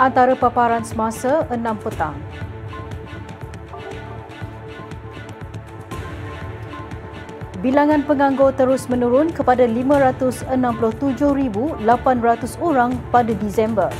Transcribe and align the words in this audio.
Antara 0.00 0.32
paparan 0.32 0.80
semasa 0.80 1.44
6 1.52 1.60
petang. 1.84 2.16
Bilangan 7.60 8.00
penganggur 8.08 8.56
terus 8.56 8.88
menurun 8.88 9.28
kepada 9.28 9.68
567,800 9.68 11.84
orang 12.64 12.96
pada 13.12 13.36
Disember. 13.36 13.92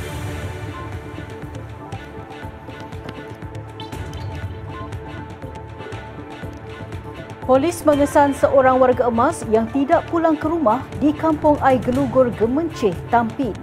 Polis 7.45 7.85
mengesan 7.85 8.33
seorang 8.33 8.81
warga 8.81 9.05
emas 9.05 9.45
yang 9.53 9.69
tidak 9.69 10.01
pulang 10.09 10.33
ke 10.33 10.49
rumah 10.49 10.81
di 10.97 11.13
kampung 11.13 11.61
Gelugur 11.85 12.33
Gemenceh, 12.33 12.97
Tampin. 13.13 13.53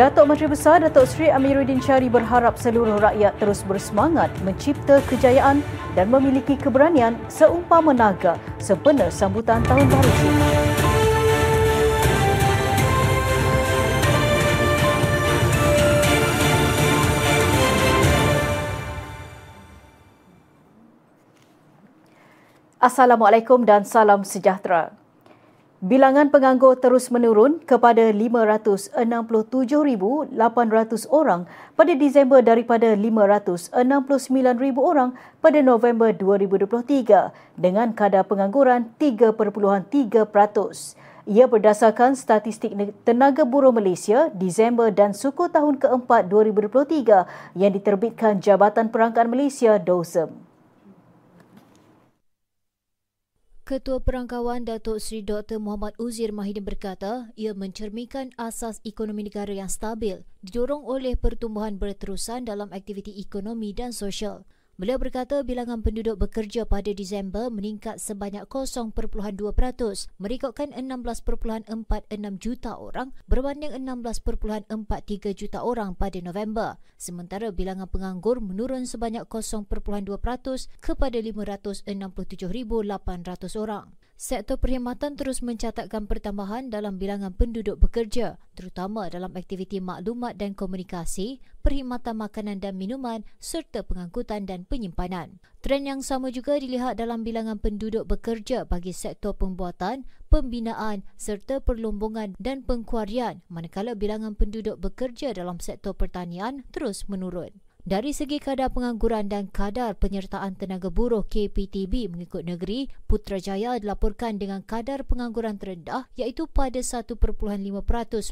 Datuk 0.00 0.32
Menteri 0.32 0.48
Besar 0.48 0.80
Datuk 0.80 1.04
Seri 1.04 1.28
Amiruddin 1.28 1.76
Syari 1.76 2.08
berharap 2.08 2.56
seluruh 2.56 2.96
rakyat 3.04 3.36
terus 3.36 3.60
bersemangat 3.60 4.32
mencipta 4.40 5.04
kejayaan 5.04 5.60
dan 5.92 6.08
memiliki 6.08 6.56
keberanian 6.56 7.20
seumpama 7.28 7.92
naga 7.92 8.40
sempena 8.56 9.12
sambutan 9.12 9.60
Tahun 9.60 9.84
Baru. 9.84 10.12
Assalamualaikum 22.80 23.68
dan 23.68 23.84
salam 23.84 24.24
sejahtera. 24.24 24.99
Bilangan 25.80 26.28
penganggur 26.28 26.76
terus 26.76 27.08
menurun 27.08 27.56
kepada 27.64 28.12
567,800 28.12 30.28
orang 31.08 31.48
pada 31.72 31.96
Disember 31.96 32.44
daripada 32.44 32.92
569,000 32.92 33.72
orang 34.76 35.16
pada 35.40 35.64
November 35.64 36.12
2023 36.12 37.32
dengan 37.56 37.96
kadar 37.96 38.28
pengangguran 38.28 38.92
3.3%. 39.00 40.20
Ia 41.24 41.48
berdasarkan 41.48 42.12
statistik 42.12 42.76
Tenaga 43.08 43.48
Buruh 43.48 43.72
Malaysia 43.72 44.28
Disember 44.36 44.92
dan 44.92 45.16
suku 45.16 45.48
tahun 45.48 45.80
keempat 45.80 46.28
2023 46.28 47.56
yang 47.56 47.72
diterbitkan 47.72 48.44
Jabatan 48.44 48.92
Perangkaan 48.92 49.32
Malaysia 49.32 49.80
DOSEM. 49.80 50.49
Ketua 53.70 54.02
Perangkawan 54.02 54.66
Datuk 54.66 54.98
Seri 54.98 55.22
Dr. 55.22 55.62
Muhammad 55.62 55.94
Uzir 56.02 56.34
Mahidin 56.34 56.66
berkata 56.66 57.30
ia 57.38 57.54
mencerminkan 57.54 58.34
asas 58.34 58.82
ekonomi 58.82 59.30
negara 59.30 59.54
yang 59.54 59.70
stabil 59.70 60.26
didorong 60.42 60.82
oleh 60.82 61.14
pertumbuhan 61.14 61.78
berterusan 61.78 62.50
dalam 62.50 62.74
aktiviti 62.74 63.22
ekonomi 63.22 63.70
dan 63.70 63.94
sosial. 63.94 64.42
Beliau 64.80 64.96
berkata 64.96 65.44
bilangan 65.44 65.84
penduduk 65.84 66.24
bekerja 66.24 66.64
pada 66.64 66.88
Disember 66.96 67.52
meningkat 67.52 68.00
sebanyak 68.00 68.48
0.2%, 68.48 68.96
merekodkan 70.16 70.72
16.46 70.72 71.68
juta 72.40 72.80
orang 72.80 73.12
berbanding 73.28 73.76
16.43 73.76 75.36
juta 75.36 75.60
orang 75.60 75.92
pada 75.92 76.16
November. 76.24 76.80
Sementara 76.96 77.52
bilangan 77.52 77.92
penganggur 77.92 78.40
menurun 78.40 78.88
sebanyak 78.88 79.28
0.2% 79.28 79.68
kepada 80.80 81.18
567,800 81.28 83.60
orang. 83.60 83.99
Sektor 84.20 84.60
perkhidmatan 84.60 85.16
terus 85.16 85.40
mencatatkan 85.40 86.04
pertambahan 86.04 86.68
dalam 86.68 87.00
bilangan 87.00 87.32
penduduk 87.32 87.80
bekerja, 87.80 88.36
terutama 88.52 89.08
dalam 89.08 89.32
aktiviti 89.32 89.80
maklumat 89.80 90.36
dan 90.36 90.52
komunikasi, 90.52 91.40
perkhidmatan 91.64 92.20
makanan 92.20 92.60
dan 92.60 92.76
minuman 92.76 93.24
serta 93.40 93.80
pengangkutan 93.80 94.44
dan 94.44 94.68
penyimpanan. 94.68 95.40
Trend 95.64 95.88
yang 95.88 96.00
sama 96.04 96.28
juga 96.28 96.60
dilihat 96.60 97.00
dalam 97.00 97.24
bilangan 97.24 97.64
penduduk 97.64 98.04
bekerja 98.04 98.68
bagi 98.68 98.92
sektor 98.92 99.32
pembuatan, 99.32 100.04
pembinaan 100.28 101.00
serta 101.16 101.64
perlombongan 101.64 102.36
dan 102.36 102.60
pengkuarian 102.60 103.40
manakala 103.48 103.96
bilangan 103.96 104.36
penduduk 104.36 104.76
bekerja 104.76 105.32
dalam 105.32 105.64
sektor 105.64 105.96
pertanian 105.96 106.68
terus 106.76 107.08
menurun. 107.08 107.56
Dari 107.80 108.12
segi 108.12 108.36
kadar 108.36 108.68
pengangguran 108.76 109.32
dan 109.32 109.48
kadar 109.48 109.96
penyertaan 109.96 110.52
tenaga 110.52 110.92
buruh 110.92 111.24
KPTB 111.24 112.12
mengikut 112.12 112.44
negeri, 112.44 112.92
Putrajaya 113.08 113.80
dilaporkan 113.80 114.36
dengan 114.36 114.60
kadar 114.60 115.02
pengangguran 115.02 115.56
terendah 115.56 116.04
iaitu 116.12 116.44
pada 116.44 116.78
1.5% 116.78 117.16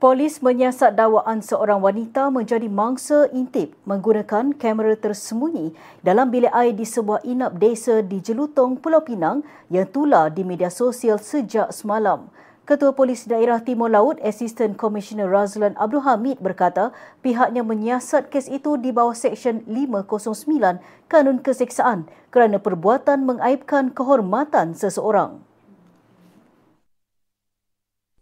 Polis 0.00 0.40
menyiasat 0.40 0.96
dakwaan 0.96 1.44
seorang 1.44 1.84
wanita 1.84 2.32
menjadi 2.32 2.72
mangsa 2.72 3.28
intip 3.36 3.76
menggunakan 3.84 4.56
kamera 4.56 4.96
tersembunyi 4.96 5.76
dalam 6.00 6.32
bilik 6.32 6.48
air 6.56 6.72
di 6.72 6.88
sebuah 6.88 7.20
inap 7.20 7.60
desa 7.60 8.00
di 8.00 8.16
Jelutong, 8.16 8.80
Pulau 8.80 9.04
Pinang 9.04 9.44
yang 9.68 9.84
tular 9.84 10.32
di 10.32 10.40
media 10.40 10.72
sosial 10.72 11.20
sejak 11.20 11.68
semalam. 11.76 12.32
Ketua 12.64 12.96
Polis 12.96 13.28
Daerah 13.28 13.60
Timur 13.60 13.92
Laut, 13.92 14.16
Assistant 14.24 14.72
Commissioner 14.80 15.28
Razlan 15.28 15.76
Abdul 15.76 16.00
Hamid 16.08 16.40
berkata 16.40 16.96
pihaknya 17.20 17.60
menyiasat 17.60 18.32
kes 18.32 18.48
itu 18.48 18.80
di 18.80 18.96
bawah 18.96 19.12
Seksyen 19.12 19.68
509 19.68 20.80
Kanun 21.12 21.44
Keseksaan 21.44 22.08
kerana 22.32 22.56
perbuatan 22.56 23.28
mengaibkan 23.28 23.92
kehormatan 23.92 24.72
seseorang. 24.72 25.49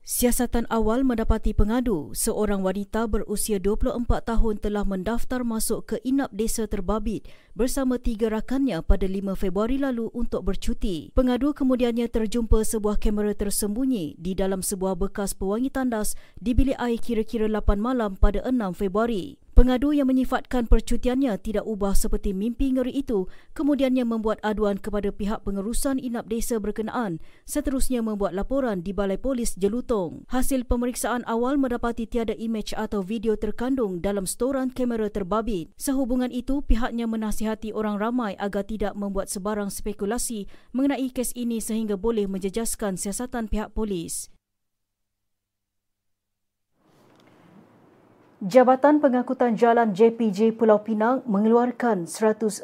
Siasatan 0.08 0.64
awal 0.72 1.04
mendapati 1.04 1.52
pengadu, 1.52 2.16
seorang 2.16 2.64
wanita 2.64 3.04
berusia 3.04 3.60
24 3.60 4.08
tahun 4.24 4.56
telah 4.56 4.80
mendaftar 4.80 5.44
masuk 5.44 5.84
ke 5.84 5.96
inap 6.00 6.32
desa 6.32 6.64
terbabit 6.64 7.28
bersama 7.52 8.00
tiga 8.00 8.32
rakannya 8.32 8.80
pada 8.80 9.04
5 9.04 9.36
Februari 9.36 9.76
lalu 9.76 10.08
untuk 10.16 10.48
bercuti. 10.48 11.12
Pengadu 11.12 11.52
kemudiannya 11.52 12.08
terjumpa 12.08 12.64
sebuah 12.64 12.96
kamera 12.96 13.36
tersembunyi 13.36 14.16
di 14.16 14.32
dalam 14.32 14.64
sebuah 14.64 14.96
bekas 14.96 15.36
pewangi 15.36 15.68
tandas 15.68 16.16
di 16.40 16.56
bilik 16.56 16.80
air 16.80 16.96
kira-kira 16.96 17.44
8 17.44 17.76
malam 17.76 18.16
pada 18.16 18.40
6 18.48 18.80
Februari. 18.80 19.36
Pengadu 19.58 19.90
yang 19.90 20.06
menyifatkan 20.06 20.70
percutiannya 20.70 21.34
tidak 21.42 21.66
ubah 21.66 21.90
seperti 21.90 22.30
mimpi 22.30 22.70
ngeri 22.70 22.94
itu 22.94 23.26
kemudiannya 23.58 24.06
membuat 24.06 24.38
aduan 24.46 24.78
kepada 24.78 25.10
pihak 25.10 25.42
pengerusan 25.42 25.98
inap 25.98 26.30
desa 26.30 26.62
berkenaan 26.62 27.18
seterusnya 27.42 27.98
membuat 27.98 28.38
laporan 28.38 28.86
di 28.86 28.94
Balai 28.94 29.18
Polis 29.18 29.58
Jelutong. 29.58 30.30
Hasil 30.30 30.62
pemeriksaan 30.62 31.26
awal 31.26 31.58
mendapati 31.58 32.06
tiada 32.06 32.38
imej 32.38 32.70
atau 32.78 33.02
video 33.02 33.34
terkandung 33.34 33.98
dalam 33.98 34.30
storan 34.30 34.70
kamera 34.70 35.10
terbabit. 35.10 35.74
Sehubungan 35.74 36.30
itu, 36.30 36.62
pihaknya 36.62 37.10
menasihati 37.10 37.74
orang 37.74 37.98
ramai 37.98 38.38
agar 38.38 38.62
tidak 38.62 38.94
membuat 38.94 39.26
sebarang 39.26 39.74
spekulasi 39.74 40.46
mengenai 40.70 41.10
kes 41.10 41.34
ini 41.34 41.58
sehingga 41.58 41.98
boleh 41.98 42.30
menjejaskan 42.30 42.94
siasatan 42.94 43.50
pihak 43.50 43.74
polis. 43.74 44.30
Jabatan 48.38 49.02
Pengangkutan 49.02 49.58
Jalan 49.58 49.98
JPJ 49.98 50.54
Pulau 50.54 50.78
Pinang 50.78 51.26
mengeluarkan 51.26 52.06
143 52.06 52.62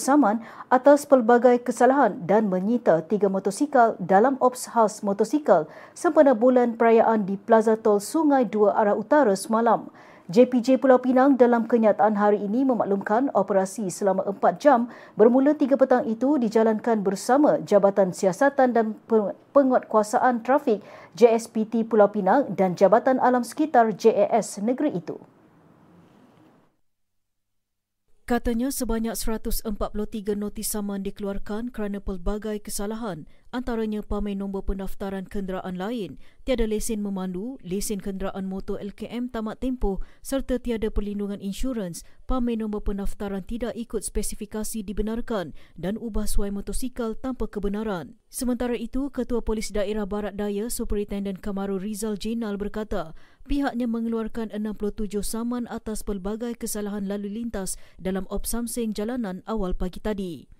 saman 0.00 0.40
atas 0.72 1.04
pelbagai 1.04 1.60
kesalahan 1.60 2.16
dan 2.24 2.48
menyita 2.48 3.04
tiga 3.04 3.28
motosikal 3.28 4.00
dalam 4.00 4.40
ops 4.40 4.72
khas 4.72 5.04
motosikal 5.04 5.68
sempena 5.92 6.32
bulan 6.32 6.80
perayaan 6.80 7.28
di 7.28 7.36
Plaza 7.36 7.76
Tol 7.76 8.00
Sungai 8.00 8.48
Dua 8.48 8.72
Arah 8.80 8.96
Utara 8.96 9.36
semalam. 9.36 9.92
JPJ 10.28 10.76
Pulau 10.84 11.00
Pinang 11.00 11.40
dalam 11.40 11.64
kenyataan 11.64 12.12
hari 12.20 12.44
ini 12.44 12.60
memaklumkan 12.60 13.32
operasi 13.32 13.88
selama 13.88 14.28
4 14.28 14.60
jam 14.60 14.92
bermula 15.16 15.56
3 15.56 15.72
petang 15.80 16.04
itu 16.04 16.36
dijalankan 16.36 17.00
bersama 17.00 17.56
Jabatan 17.64 18.12
Siasatan 18.12 18.76
dan 18.76 19.00
Penguatkuasaan 19.56 20.44
Trafik 20.44 20.84
JSPT 21.16 21.88
Pulau 21.88 22.12
Pinang 22.12 22.44
dan 22.52 22.76
Jabatan 22.76 23.16
Alam 23.24 23.40
Sekitar 23.40 23.96
JAS 23.96 24.60
negeri 24.60 25.00
itu. 25.00 25.16
Katanya 28.28 28.68
sebanyak 28.68 29.16
143 29.16 29.64
notis 30.36 30.68
saman 30.68 31.00
dikeluarkan 31.00 31.72
kerana 31.72 32.04
pelbagai 32.04 32.60
kesalahan 32.60 33.24
antaranya 33.50 34.04
pamer 34.04 34.36
nombor 34.36 34.68
pendaftaran 34.68 35.24
kenderaan 35.24 35.80
lain, 35.80 36.20
tiada 36.44 36.68
lesen 36.68 37.00
memandu, 37.00 37.56
lesen 37.64 38.00
kenderaan 38.00 38.44
motor 38.44 38.76
LKM 38.80 39.32
tamat 39.32 39.60
tempoh 39.62 40.04
serta 40.20 40.60
tiada 40.60 40.92
perlindungan 40.92 41.40
insurans, 41.40 42.04
pamer 42.28 42.60
nombor 42.60 42.84
pendaftaran 42.84 43.44
tidak 43.44 43.72
ikut 43.72 44.04
spesifikasi 44.04 44.84
dibenarkan 44.84 45.56
dan 45.80 45.96
ubah 45.96 46.28
suai 46.28 46.52
motosikal 46.52 47.16
tanpa 47.16 47.48
kebenaran. 47.48 48.20
Sementara 48.28 48.76
itu, 48.76 49.08
Ketua 49.08 49.40
Polis 49.40 49.72
Daerah 49.72 50.04
Barat 50.04 50.36
Daya 50.36 50.68
Superintendent 50.68 51.40
Kamaru 51.40 51.80
Rizal 51.80 52.20
Jenal 52.20 52.60
berkata, 52.60 53.16
pihaknya 53.48 53.88
mengeluarkan 53.88 54.52
67 54.52 55.24
saman 55.24 55.64
atas 55.72 56.04
pelbagai 56.04 56.60
kesalahan 56.60 57.08
lalu 57.08 57.40
lintas 57.40 57.80
dalam 57.96 58.28
opsamsing 58.28 58.92
jalanan 58.92 59.40
awal 59.48 59.72
pagi 59.72 60.04
tadi. 60.04 60.57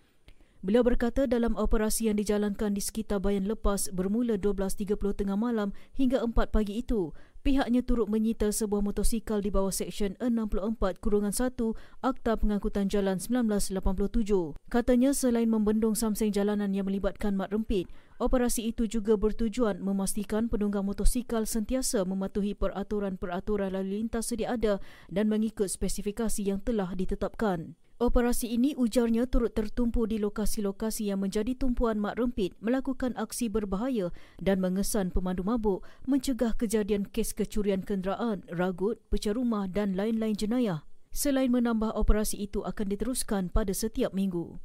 Beliau 0.59 0.83
berkata 0.83 1.31
dalam 1.31 1.55
operasi 1.55 2.11
yang 2.11 2.19
dijalankan 2.19 2.75
di 2.75 2.83
sekitar 2.83 3.23
bayan 3.23 3.47
lepas 3.47 3.95
bermula 3.95 4.35
12.30 4.35 4.99
tengah 5.15 5.39
malam 5.39 5.71
hingga 5.95 6.19
4 6.19 6.35
pagi 6.51 6.83
itu, 6.83 7.15
pihaknya 7.47 7.87
turut 7.87 8.11
menyita 8.11 8.51
sebuah 8.51 8.83
motosikal 8.83 9.39
di 9.39 9.55
bawah 9.55 9.71
Seksyen 9.71 10.19
64 10.19 10.99
Kurungan 10.99 11.31
1 11.31 11.55
Akta 12.03 12.43
Pengangkutan 12.43 12.91
Jalan 12.91 13.23
1987. 13.23 14.59
Katanya 14.67 15.15
selain 15.15 15.47
membendung 15.47 15.95
samseng 15.95 16.35
jalanan 16.35 16.75
yang 16.75 16.91
melibatkan 16.91 17.39
mat 17.39 17.55
rempit, 17.55 17.87
operasi 18.19 18.75
itu 18.75 18.91
juga 18.91 19.15
bertujuan 19.15 19.79
memastikan 19.79 20.51
penunggang 20.51 20.83
motosikal 20.83 21.47
sentiasa 21.47 22.03
mematuhi 22.03 22.59
peraturan-peraturan 22.59 23.79
lalu 23.79 24.03
lintas 24.03 24.35
sedia 24.35 24.59
ada 24.59 24.83
dan 25.07 25.31
mengikut 25.31 25.71
spesifikasi 25.71 26.43
yang 26.43 26.59
telah 26.59 26.99
ditetapkan. 26.99 27.79
Operasi 27.99 28.55
ini 28.55 28.79
ujarnya 28.79 29.27
turut 29.27 29.59
tertumpu 29.59 30.07
di 30.07 30.23
lokasi-lokasi 30.23 31.11
yang 31.11 31.19
menjadi 31.19 31.59
tumpuan 31.59 31.99
mak 31.99 32.15
rempit 32.15 32.55
melakukan 32.63 33.11
aksi 33.19 33.51
berbahaya 33.51 34.15
dan 34.39 34.63
mengesan 34.63 35.11
pemandu 35.11 35.43
mabuk 35.43 35.83
mencegah 36.07 36.55
kejadian 36.55 37.03
kes 37.11 37.35
kecurian 37.35 37.83
kenderaan, 37.83 38.47
ragut, 38.55 39.03
pecah 39.11 39.35
rumah 39.35 39.67
dan 39.67 39.99
lain-lain 39.99 40.39
jenayah. 40.39 40.87
Selain 41.11 41.51
menambah 41.51 41.91
operasi 41.91 42.39
itu 42.39 42.63
akan 42.63 42.87
diteruskan 42.87 43.51
pada 43.51 43.75
setiap 43.75 44.15
minggu. 44.15 44.63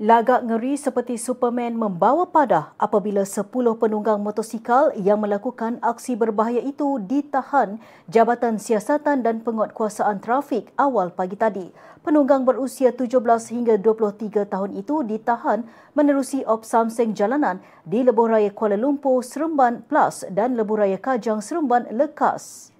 Lagak 0.00 0.48
ngeri 0.48 0.80
seperti 0.80 1.20
Superman 1.20 1.76
membawa 1.76 2.24
padah 2.24 2.72
apabila 2.80 3.20
10 3.20 3.52
penunggang 3.52 4.16
motosikal 4.16 4.96
yang 4.96 5.20
melakukan 5.20 5.76
aksi 5.84 6.16
berbahaya 6.16 6.64
itu 6.64 6.96
ditahan 7.04 7.76
Jabatan 8.08 8.56
Siasatan 8.56 9.20
dan 9.20 9.44
Penguatkuasaan 9.44 10.24
Trafik 10.24 10.72
awal 10.80 11.12
pagi 11.12 11.36
tadi. 11.36 11.68
Penunggang 12.00 12.48
berusia 12.48 12.96
17 12.96 13.12
hingga 13.52 13.76
23 13.76 14.48
tahun 14.48 14.72
itu 14.72 15.04
ditahan 15.04 15.68
menerusi 15.92 16.48
op 16.48 16.64
Samseng 16.64 17.12
jalanan 17.12 17.60
di 17.84 18.00
Lebuh 18.00 18.32
Raya 18.32 18.48
Kuala 18.56 18.80
Lumpur 18.80 19.20
Seremban 19.20 19.84
Plus 19.84 20.24
dan 20.32 20.56
Lebuh 20.56 20.80
Raya 20.80 20.96
Kajang 20.96 21.44
Seremban 21.44 21.84
Lekas. 21.92 22.72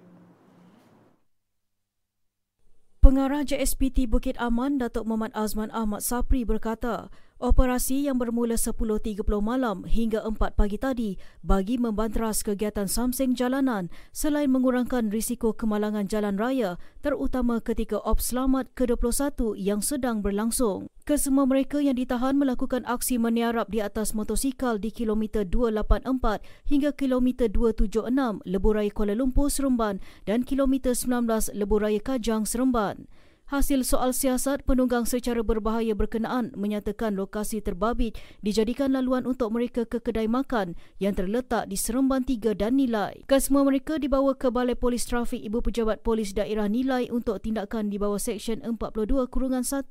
Pengarah 3.01 3.41
JSPT 3.41 4.05
Bukit 4.05 4.37
Aman 4.37 4.77
Datuk 4.77 5.09
Muhammad 5.09 5.33
Azman 5.33 5.73
Ahmad 5.73 6.05
Sapri 6.05 6.45
berkata, 6.45 7.09
operasi 7.41 8.05
yang 8.05 8.21
bermula 8.21 8.53
10.30 8.53 9.25
malam 9.41 9.89
hingga 9.89 10.21
4 10.21 10.37
pagi 10.53 10.77
tadi 10.77 11.17
bagi 11.41 11.81
membanteras 11.81 12.45
kegiatan 12.45 12.85
samseng 12.85 13.33
jalanan 13.33 13.89
selain 14.13 14.53
mengurangkan 14.53 15.09
risiko 15.09 15.49
kemalangan 15.49 16.05
jalan 16.05 16.37
raya 16.37 16.77
terutama 17.01 17.57
ketika 17.57 17.97
op 18.05 18.21
selamat 18.21 18.69
ke-21 18.77 19.57
yang 19.57 19.81
sedang 19.81 20.21
berlangsung. 20.21 20.90
Kesemua 21.01 21.49
mereka 21.49 21.81
yang 21.81 21.97
ditahan 21.97 22.37
melakukan 22.37 22.85
aksi 22.85 23.17
meniarap 23.17 23.73
di 23.73 23.81
atas 23.81 24.13
motosikal 24.13 24.77
di 24.77 24.93
kilometer 24.93 25.41
284 25.41 26.45
hingga 26.69 26.93
kilometer 26.93 27.49
276 27.49 28.45
Lebuh 28.45 28.73
Raya 28.77 28.93
Kuala 28.93 29.17
Lumpur 29.17 29.49
Seremban 29.49 29.97
dan 30.29 30.45
kilometer 30.45 30.93
19 30.93 31.57
Lebuh 31.57 31.81
Raya 31.81 31.97
Kajang 31.97 32.45
Seremban. 32.45 33.09
Hasil 33.51 33.83
soal 33.83 34.15
siasat 34.15 34.63
penunggang 34.63 35.03
secara 35.03 35.43
berbahaya 35.43 35.91
berkenaan 35.91 36.55
menyatakan 36.55 37.19
lokasi 37.19 37.59
terbabit 37.59 38.15
dijadikan 38.39 38.95
laluan 38.95 39.27
untuk 39.27 39.51
mereka 39.51 39.83
ke 39.83 39.99
kedai 39.99 40.31
makan 40.31 40.79
yang 41.03 41.11
terletak 41.11 41.67
di 41.67 41.75
Seremban 41.75 42.23
3 42.23 42.55
dan 42.55 42.79
Nilai. 42.79 43.27
Kesemua 43.27 43.67
mereka 43.67 43.99
dibawa 43.99 44.39
ke 44.39 44.47
Balai 44.47 44.79
Polis 44.79 45.03
Trafik 45.03 45.43
Ibu 45.43 45.67
Pejabat 45.67 45.99
Polis 45.99 46.31
Daerah 46.31 46.71
Nilai 46.71 47.11
untuk 47.11 47.43
tindakan 47.43 47.91
di 47.91 47.99
bawah 47.99 48.23
Seksyen 48.23 48.63
42 48.63 49.27
Kurungan 49.27 49.67
1 49.67 49.83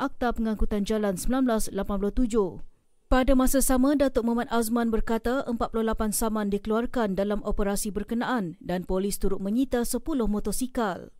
Akta 0.00 0.32
Pengangkutan 0.32 0.88
Jalan 0.88 1.20
1987. 1.20 1.76
Pada 3.12 3.32
masa 3.36 3.60
sama, 3.60 3.92
Datuk 3.92 4.24
Muhammad 4.24 4.48
Azman 4.48 4.88
berkata 4.88 5.44
48 5.44 6.16
saman 6.16 6.48
dikeluarkan 6.48 7.12
dalam 7.12 7.44
operasi 7.44 7.92
berkenaan 7.92 8.56
dan 8.64 8.88
polis 8.88 9.20
turut 9.20 9.36
menyita 9.36 9.84
10 9.84 10.00
motosikal. 10.00 11.12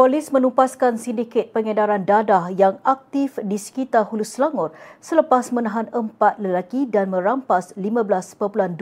Polis 0.00 0.32
menumpaskan 0.32 0.96
sindiket 0.96 1.52
pengedaran 1.52 2.08
dadah 2.08 2.48
yang 2.48 2.80
aktif 2.88 3.36
di 3.44 3.60
sekitar 3.60 4.08
Hulu 4.08 4.24
Selangor 4.24 4.72
selepas 4.96 5.52
menahan 5.52 5.92
empat 5.92 6.40
lelaki 6.40 6.88
dan 6.88 7.12
merampas 7.12 7.76
15.28 7.76 8.80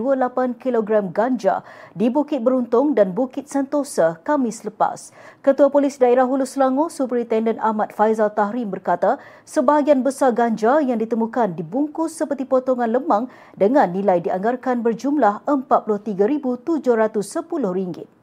kg 0.62 0.90
ganja 1.10 1.66
di 1.98 2.06
Bukit 2.06 2.38
Beruntung 2.38 2.94
dan 2.94 3.18
Bukit 3.18 3.50
Sentosa 3.50 4.22
Kamis 4.22 4.62
lepas. 4.62 5.10
Ketua 5.42 5.66
Polis 5.74 5.98
Daerah 5.98 6.22
Hulu 6.22 6.46
Selangor, 6.46 6.86
Superintendent 6.86 7.58
Ahmad 7.58 7.90
Faizal 7.90 8.30
Tahrim 8.30 8.70
berkata, 8.70 9.18
sebahagian 9.42 10.06
besar 10.06 10.30
ganja 10.30 10.78
yang 10.78 11.02
ditemukan 11.02 11.58
dibungkus 11.58 12.14
seperti 12.14 12.46
potongan 12.46 12.94
lemang 12.94 13.26
dengan 13.58 13.90
nilai 13.90 14.22
dianggarkan 14.22 14.86
berjumlah 14.86 15.42
RM43,710. 15.50 18.17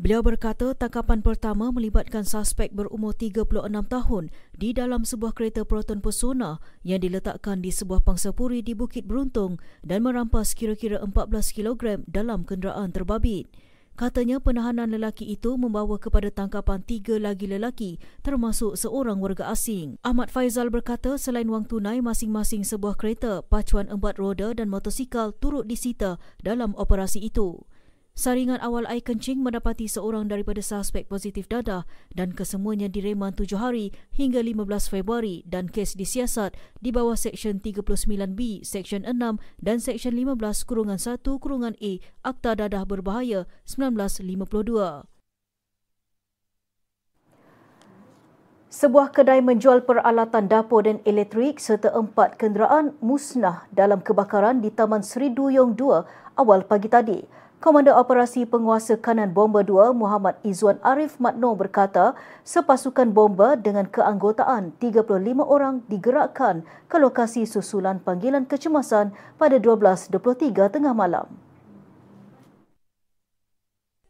Beliau 0.00 0.24
berkata 0.24 0.72
tangkapan 0.72 1.20
pertama 1.20 1.68
melibatkan 1.68 2.24
suspek 2.24 2.72
berumur 2.72 3.12
36 3.12 3.68
tahun 3.68 4.32
di 4.56 4.72
dalam 4.72 5.04
sebuah 5.04 5.36
kereta 5.36 5.68
Proton 5.68 6.00
Persona 6.00 6.56
yang 6.80 7.04
diletakkan 7.04 7.60
di 7.60 7.68
sebuah 7.68 8.00
pangsapuri 8.00 8.64
di 8.64 8.72
Bukit 8.72 9.04
Beruntung 9.04 9.60
dan 9.84 10.00
merampas 10.00 10.56
kira-kira 10.56 11.04
14 11.04 11.12
kg 11.52 12.00
dalam 12.08 12.48
kenderaan 12.48 12.96
terbabit. 12.96 13.52
Katanya 13.92 14.40
penahanan 14.40 14.88
lelaki 14.88 15.28
itu 15.28 15.60
membawa 15.60 16.00
kepada 16.00 16.32
tangkapan 16.32 16.80
tiga 16.80 17.20
lagi 17.20 17.44
lelaki 17.44 18.00
termasuk 18.24 18.80
seorang 18.80 19.20
warga 19.20 19.52
asing. 19.52 20.00
Ahmad 20.00 20.32
Faizal 20.32 20.72
berkata 20.72 21.20
selain 21.20 21.52
wang 21.52 21.68
tunai 21.68 22.00
masing-masing 22.00 22.64
sebuah 22.64 22.96
kereta, 22.96 23.44
pacuan 23.44 23.92
empat 23.92 24.16
roda 24.16 24.56
dan 24.56 24.72
motosikal 24.72 25.36
turut 25.36 25.68
disita 25.68 26.16
dalam 26.40 26.72
operasi 26.80 27.20
itu. 27.20 27.68
Saringan 28.12 28.58
awal 28.60 28.84
air 28.90 29.00
kencing 29.00 29.40
mendapati 29.40 29.86
seorang 29.86 30.26
daripada 30.26 30.58
suspek 30.60 31.06
positif 31.06 31.46
dadah 31.46 31.86
dan 32.12 32.34
kesemuanya 32.34 32.90
direman 32.90 33.32
tujuh 33.32 33.56
hari 33.56 33.94
hingga 34.12 34.42
15 34.42 34.66
Februari 34.90 35.46
dan 35.46 35.70
kes 35.70 35.94
disiasat 35.94 36.58
di 36.82 36.90
bawah 36.90 37.14
Seksyen 37.14 37.62
39B, 37.62 38.66
Seksyen 38.66 39.06
6 39.06 39.38
dan 39.62 39.78
Seksyen 39.78 40.18
15 40.18 40.36
kurungan 40.66 40.98
1 40.98 41.22
kurungan 41.22 41.74
A 41.78 41.92
Akta 42.26 42.58
Dadah 42.58 42.84
Berbahaya 42.84 43.46
1952. 43.64 45.06
Sebuah 48.70 49.10
kedai 49.10 49.42
menjual 49.42 49.82
peralatan 49.82 50.46
dapur 50.46 50.86
dan 50.86 51.02
elektrik 51.02 51.58
serta 51.58 51.90
empat 51.90 52.38
kenderaan 52.38 52.94
musnah 53.02 53.66
dalam 53.74 53.98
kebakaran 53.98 54.62
di 54.62 54.70
Taman 54.70 55.02
Seri 55.02 55.26
Duyung 55.26 55.74
2 55.74 56.38
awal 56.38 56.62
pagi 56.62 56.86
tadi. 56.86 57.18
Komander 57.60 57.92
Operasi 57.92 58.48
Penguasa 58.48 58.96
Kanan 58.96 59.36
Bomba 59.36 59.60
2 59.60 59.92
Muhammad 59.92 60.40
Izzuan 60.40 60.80
Arif 60.80 61.20
Matno 61.20 61.52
berkata 61.52 62.16
sepasukan 62.40 63.12
bomba 63.12 63.52
dengan 63.52 63.84
keanggotaan 63.84 64.72
35 64.80 65.04
orang 65.44 65.84
digerakkan 65.84 66.64
ke 66.88 66.96
lokasi 66.96 67.44
susulan 67.44 68.00
panggilan 68.00 68.48
kecemasan 68.48 69.12
pada 69.36 69.60
12.23 69.60 70.72
tengah 70.72 70.96
malam. 70.96 71.28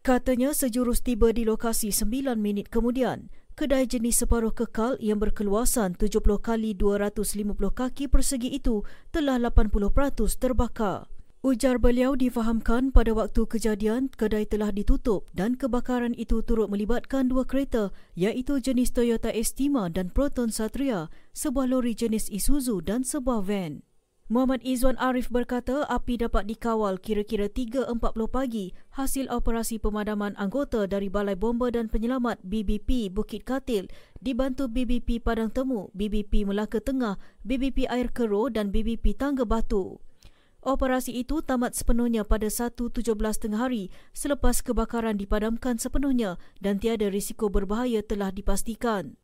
Katanya 0.06 0.54
sejurus 0.54 1.02
tiba 1.02 1.34
di 1.34 1.42
lokasi 1.42 1.90
9 1.90 2.38
minit 2.38 2.70
kemudian, 2.70 3.34
kedai 3.58 3.90
jenis 3.90 4.22
separuh 4.22 4.54
kekal 4.54 4.94
yang 5.02 5.18
berkeluasan 5.18 5.98
70 5.98 6.22
kali 6.38 6.70
250 6.78 7.58
kaki 7.74 8.06
persegi 8.06 8.54
itu 8.54 8.86
telah 9.10 9.42
80% 9.42 10.38
terbakar. 10.38 11.10
Ujar 11.40 11.80
beliau 11.80 12.20
difahamkan 12.20 12.92
pada 12.92 13.16
waktu 13.16 13.48
kejadian 13.48 14.12
kedai 14.12 14.44
telah 14.44 14.68
ditutup 14.68 15.24
dan 15.32 15.56
kebakaran 15.56 16.12
itu 16.20 16.44
turut 16.44 16.68
melibatkan 16.68 17.32
dua 17.32 17.48
kereta 17.48 17.96
iaitu 18.12 18.60
jenis 18.60 18.92
Toyota 18.92 19.32
Estima 19.32 19.88
dan 19.88 20.12
Proton 20.12 20.52
Satria, 20.52 21.08
sebuah 21.32 21.64
lori 21.64 21.96
jenis 21.96 22.28
Isuzu 22.28 22.84
dan 22.84 23.08
sebuah 23.08 23.40
van. 23.40 23.80
Muhammad 24.28 24.60
Izwan 24.68 25.00
Arif 25.00 25.32
berkata 25.32 25.88
api 25.88 26.20
dapat 26.20 26.44
dikawal 26.44 27.00
kira-kira 27.00 27.48
3.40 27.48 27.88
pagi 28.28 28.76
hasil 29.00 29.32
operasi 29.32 29.80
pemadaman 29.80 30.36
anggota 30.36 30.84
dari 30.84 31.08
Balai 31.08 31.40
Bomba 31.40 31.72
dan 31.72 31.88
Penyelamat 31.88 32.36
BBP 32.44 33.08
Bukit 33.08 33.48
Katil 33.48 33.88
dibantu 34.20 34.68
BBP 34.68 35.24
Padang 35.24 35.48
Temu, 35.48 35.88
BBP 35.96 36.44
Melaka 36.44 36.84
Tengah, 36.84 37.16
BBP 37.48 37.88
Air 37.88 38.12
Kero 38.12 38.52
dan 38.52 38.68
BBP 38.68 39.16
Tangga 39.16 39.48
Batu. 39.48 40.04
Operasi 40.60 41.16
itu 41.16 41.40
tamat 41.40 41.72
sepenuhnya 41.72 42.20
pada 42.24 42.48
1.17 42.48 43.00
tengah 43.16 43.60
hari 43.60 43.88
selepas 44.12 44.60
kebakaran 44.60 45.16
dipadamkan 45.16 45.80
sepenuhnya 45.80 46.36
dan 46.60 46.76
tiada 46.76 47.08
risiko 47.08 47.48
berbahaya 47.48 48.04
telah 48.04 48.28
dipastikan. 48.28 49.19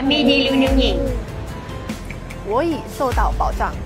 kami 0.00 0.24
dilindungi. 0.24 0.96
Woi, 2.48 2.80
sodao 2.96 3.36
bao 3.36 3.52
zhang. 3.52 3.76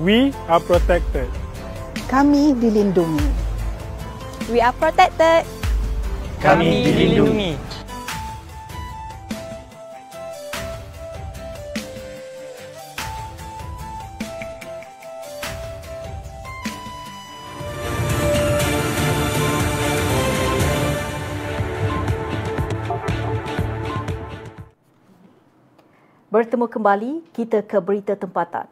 We 0.00 0.32
are 0.48 0.60
protected. 0.64 1.28
Kami 2.08 2.56
dilindungi. 2.56 3.28
We 4.48 4.64
are 4.64 4.72
protected. 4.72 5.44
Kami. 6.40 6.64
Kami 6.64 6.68
dilindungi. 6.80 7.50
Bertemu 26.32 26.64
kembali, 26.64 27.28
kita 27.36 27.60
ke 27.60 27.76
berita 27.76 28.16
tempatan. 28.16 28.64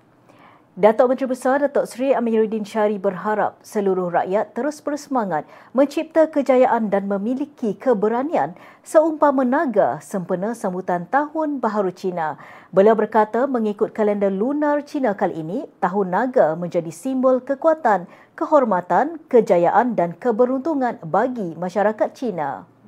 Datuk 0.81 1.13
Menteri 1.13 1.29
Besar 1.29 1.61
Datuk 1.61 1.85
Seri 1.85 2.17
Amiruddin 2.17 2.65
Syari 2.65 2.97
berharap 2.97 3.61
seluruh 3.61 4.09
rakyat 4.09 4.57
terus 4.57 4.81
bersemangat 4.81 5.45
mencipta 5.77 6.25
kejayaan 6.25 6.89
dan 6.89 7.05
memiliki 7.05 7.77
keberanian 7.77 8.57
seumpama 8.81 9.45
naga 9.45 10.01
sempena 10.01 10.57
sambutan 10.57 11.05
Tahun 11.05 11.61
Baharu 11.61 11.93
Cina. 11.93 12.41
Beliau 12.73 12.97
berkata 12.97 13.45
mengikut 13.45 13.93
kalender 13.93 14.33
lunar 14.33 14.81
Cina 14.89 15.13
kali 15.13 15.45
ini, 15.45 15.69
Tahun 15.85 16.09
Naga 16.09 16.57
menjadi 16.57 16.89
simbol 16.89 17.45
kekuatan, 17.45 18.09
kehormatan, 18.41 19.21
kejayaan 19.29 20.01
dan 20.01 20.17
keberuntungan 20.17 20.97
bagi 21.05 21.53
masyarakat 21.61 22.09
Cina. 22.17 22.80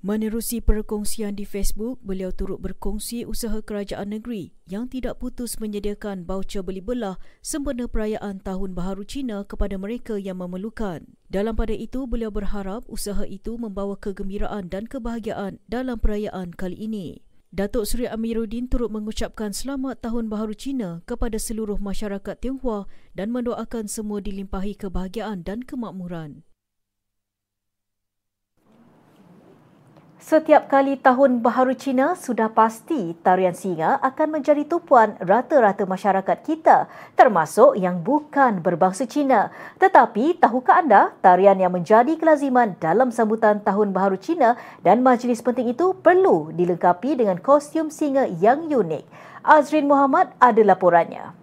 Menerusi 0.00 0.64
perkongsian 0.64 1.36
di 1.36 1.44
Facebook, 1.44 2.00
beliau 2.00 2.32
turut 2.32 2.56
berkongsi 2.56 3.28
usaha 3.28 3.60
kerajaan 3.60 4.16
negeri 4.16 4.56
yang 4.64 4.88
tidak 4.88 5.20
putus 5.20 5.60
menyediakan 5.60 6.24
baucer 6.24 6.64
beli 6.64 6.80
belah 6.80 7.20
sempena 7.44 7.84
perayaan 7.84 8.40
Tahun 8.40 8.72
Baharu 8.72 9.04
Cina 9.04 9.44
kepada 9.44 9.76
mereka 9.76 10.16
yang 10.16 10.40
memerlukan. 10.40 11.04
Dalam 11.28 11.52
pada 11.52 11.76
itu, 11.76 12.08
beliau 12.08 12.32
berharap 12.32 12.88
usaha 12.88 13.28
itu 13.28 13.60
membawa 13.60 13.92
kegembiraan 14.00 14.72
dan 14.72 14.88
kebahagiaan 14.88 15.60
dalam 15.68 16.00
perayaan 16.00 16.56
kali 16.56 16.80
ini. 16.80 17.20
Datuk 17.52 17.84
Seri 17.84 18.08
Amiruddin 18.08 18.72
turut 18.72 18.88
mengucapkan 18.88 19.52
selamat 19.52 20.00
Tahun 20.00 20.32
Baharu 20.32 20.56
Cina 20.56 21.04
kepada 21.04 21.36
seluruh 21.36 21.76
masyarakat 21.76 22.40
Tionghoa 22.40 22.88
dan 23.12 23.28
mendoakan 23.28 23.84
semua 23.84 24.24
dilimpahi 24.24 24.80
kebahagiaan 24.80 25.44
dan 25.44 25.60
kemakmuran. 25.60 26.40
Setiap 30.20 30.68
kali 30.68 31.00
Tahun 31.00 31.40
Baharu 31.40 31.72
Cina, 31.72 32.12
sudah 32.12 32.52
pasti 32.52 33.16
tarian 33.24 33.56
singa 33.56 33.96
akan 34.04 34.36
menjadi 34.36 34.68
tumpuan 34.68 35.16
rata-rata 35.16 35.88
masyarakat 35.88 36.44
kita, 36.44 36.92
termasuk 37.16 37.80
yang 37.80 38.04
bukan 38.04 38.60
berbangsa 38.60 39.08
Cina. 39.08 39.48
Tetapi, 39.80 40.36
tahukah 40.36 40.84
anda 40.84 41.16
tarian 41.24 41.56
yang 41.56 41.72
menjadi 41.72 42.20
kelaziman 42.20 42.76
dalam 42.76 43.08
sambutan 43.08 43.64
Tahun 43.64 43.96
Baharu 43.96 44.20
Cina 44.20 44.60
dan 44.84 45.00
majlis 45.00 45.40
penting 45.40 45.72
itu 45.72 45.96
perlu 45.96 46.52
dilengkapi 46.52 47.16
dengan 47.16 47.40
kostum 47.40 47.88
singa 47.88 48.28
yang 48.28 48.68
unik? 48.68 49.08
Azrin 49.40 49.88
Muhammad 49.88 50.36
ada 50.36 50.60
laporannya. 50.60 51.39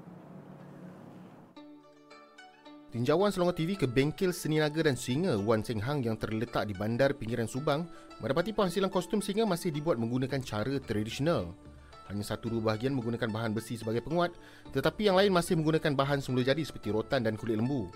Tinjauan 2.87 3.35
Selangor 3.35 3.51
TV 3.51 3.75
ke 3.75 3.83
bengkel 3.83 4.31
seni 4.31 4.63
naga 4.63 4.79
dan 4.79 4.95
singa 4.95 5.35
Wan 5.35 5.59
Seng 5.59 5.83
Hang 5.83 6.07
yang 6.07 6.15
terletak 6.15 6.71
di 6.71 6.71
bandar 6.71 7.11
pinggiran 7.19 7.43
Subang 7.43 7.83
mendapati 8.23 8.55
penghasilan 8.55 8.87
kostum 8.87 9.19
singa 9.19 9.43
masih 9.43 9.75
dibuat 9.75 9.99
menggunakan 9.99 10.39
cara 10.39 10.79
tradisional. 10.79 11.51
Hanya 12.07 12.23
satu 12.23 12.47
dua 12.47 12.71
bahagian 12.71 12.95
menggunakan 12.95 13.27
bahan 13.27 13.51
besi 13.51 13.75
sebagai 13.75 13.99
penguat 14.07 14.31
tetapi 14.71 15.11
yang 15.11 15.19
lain 15.19 15.35
masih 15.35 15.59
menggunakan 15.59 15.99
bahan 15.99 16.23
semula 16.23 16.47
jadi 16.47 16.63
seperti 16.63 16.95
rotan 16.95 17.27
dan 17.27 17.35
kulit 17.35 17.59
lembu. 17.59 17.91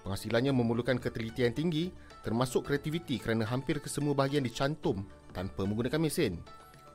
Penghasilannya 0.00 0.56
memerlukan 0.56 0.96
ketelitian 0.96 1.52
tinggi 1.52 1.92
termasuk 2.24 2.64
kreativiti 2.64 3.20
kerana 3.20 3.44
hampir 3.44 3.84
kesemua 3.84 4.16
bahagian 4.16 4.48
dicantum 4.48 5.04
tanpa 5.36 5.68
menggunakan 5.68 6.00
mesin. 6.00 6.40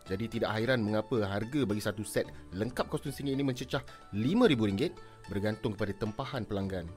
Jadi 0.10 0.42
tidak 0.42 0.58
hairan 0.58 0.82
mengapa 0.82 1.22
harga 1.22 1.70
bagi 1.70 1.86
satu 1.86 2.02
set 2.02 2.26
lengkap 2.58 2.90
kostum 2.90 3.14
singa 3.14 3.30
ini 3.30 3.46
mencecah 3.46 3.86
RM5,000 4.10 4.90
bergantung 5.30 5.78
kepada 5.78 5.94
tempahan 6.02 6.42
pelanggan. 6.42 6.90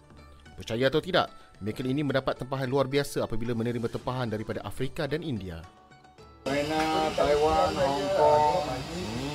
Percaya 0.61 0.93
atau 0.93 1.00
tidak, 1.00 1.32
bengkel 1.56 1.89
ini 1.89 2.04
mendapat 2.04 2.37
tempahan 2.37 2.69
luar 2.69 2.85
biasa 2.85 3.25
apabila 3.25 3.56
menerima 3.56 3.89
tempahan 3.89 4.28
daripada 4.28 4.61
Afrika 4.61 5.08
dan 5.08 5.25
India. 5.25 5.65
China, 6.45 7.08
Taiwan, 7.17 7.73
Hong 7.80 8.04
Kong, 8.13 8.69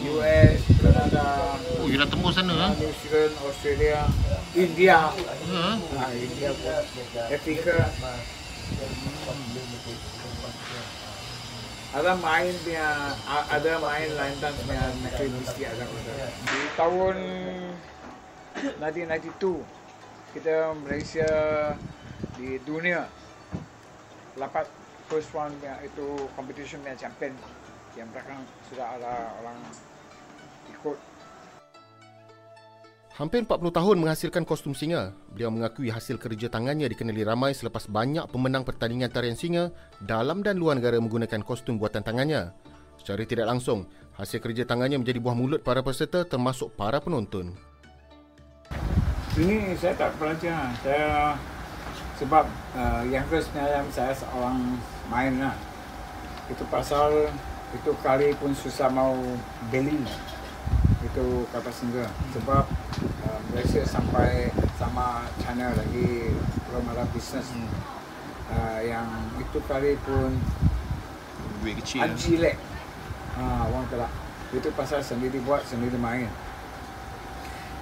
US, 0.05 0.61
Canada, 0.77 1.57
Oh, 1.81 1.89
you 1.89 1.97
dah 1.97 2.05
temu 2.05 2.29
sana 2.29 2.77
New 2.77 2.93
Zealand, 3.01 3.33
Australia, 3.41 4.05
India, 4.53 5.09
ah, 5.97 6.09
India 6.13 6.49
pun, 6.53 6.77
Afrika. 7.25 7.73
ada 11.89 12.11
main 12.21 12.53
punya 12.61 12.87
a- 13.25 13.47
ada 13.49 13.71
main 13.81 14.09
dance 14.13 14.61
punya 14.61 14.85
negeri 15.01 15.27
mesti 15.31 15.61
ada. 15.63 15.85
Di 16.43 16.61
tahun 16.77 17.15
1992 18.77 19.84
kita 20.35 20.75
Malaysia 20.83 21.31
di 22.35 22.59
dunia 22.67 23.07
dapat 24.35 24.67
first 25.07 25.31
one 25.31 25.55
punya 25.63 25.79
itu 25.79 26.27
competition 26.35 26.83
punya 26.83 26.99
champion 26.99 27.31
yang 27.95 28.11
belakang 28.11 28.43
sudah 28.67 28.99
ada 28.99 29.31
orang 29.39 29.57
ikut 30.75 30.99
Hampir 33.15 33.47
40 33.47 33.71
tahun 33.71 33.95
menghasilkan 34.03 34.43
kostum 34.43 34.75
singa, 34.75 35.15
beliau 35.31 35.47
mengakui 35.47 35.87
hasil 35.87 36.19
kerja 36.19 36.51
tangannya 36.51 36.91
dikenali 36.91 37.23
ramai 37.23 37.55
selepas 37.55 37.87
banyak 37.87 38.27
pemenang 38.27 38.67
pertandingan 38.67 39.07
tarian 39.07 39.39
singa 39.39 39.71
dalam 40.03 40.43
dan 40.43 40.59
luar 40.59 40.75
negara 40.75 40.99
menggunakan 40.99 41.39
kostum 41.39 41.79
buatan 41.79 42.03
tangannya. 42.03 42.51
Secara 42.99 43.23
tidak 43.23 43.47
langsung, 43.47 43.87
hasil 44.19 44.43
kerja 44.43 44.67
tangannya 44.67 44.99
menjadi 44.99 45.23
buah 45.23 45.31
mulut 45.31 45.63
para 45.63 45.79
peserta 45.79 46.27
termasuk 46.27 46.75
para 46.75 46.99
penonton. 46.99 47.55
Ini 49.35 49.75
saya 49.75 49.91
tak 49.99 50.15
belajar. 50.15 50.71
Saya 50.79 51.35
sebab 52.15 52.47
uh, 52.71 53.03
yang 53.11 53.27
first 53.27 53.51
yang 53.51 53.83
saya 53.91 54.15
seorang 54.15 54.79
main 55.11 55.35
lah. 55.43 55.51
Itu 56.47 56.63
pasal 56.71 57.27
itu 57.75 57.91
kali 57.99 58.31
pun 58.39 58.55
susah 58.55 58.87
mau 58.87 59.11
beli. 59.67 59.99
Itu 61.03 61.43
kapal 61.51 61.75
singa 61.75 62.07
sebab 62.31 62.63
uh, 63.27 63.39
Malaysia 63.51 63.83
sampai 63.83 64.55
sama 64.79 65.27
China 65.43 65.67
lagi 65.75 66.31
belum 66.71 66.95
ada 66.95 67.03
bisnes 67.11 67.51
uh, 68.47 68.79
yang 68.87 69.35
itu 69.35 69.59
kali 69.67 69.99
pun 70.07 70.31
duit 71.59 71.75
kecil. 71.83 72.07
Haji 72.07 72.33
lek. 72.39 72.55
Ha, 73.35 73.67
orang 73.67 73.83
telak 73.91 74.11
itu 74.55 74.71
pasal 74.79 75.03
sendiri 75.03 75.43
buat 75.43 75.59
sendiri 75.67 75.99
main 75.99 76.31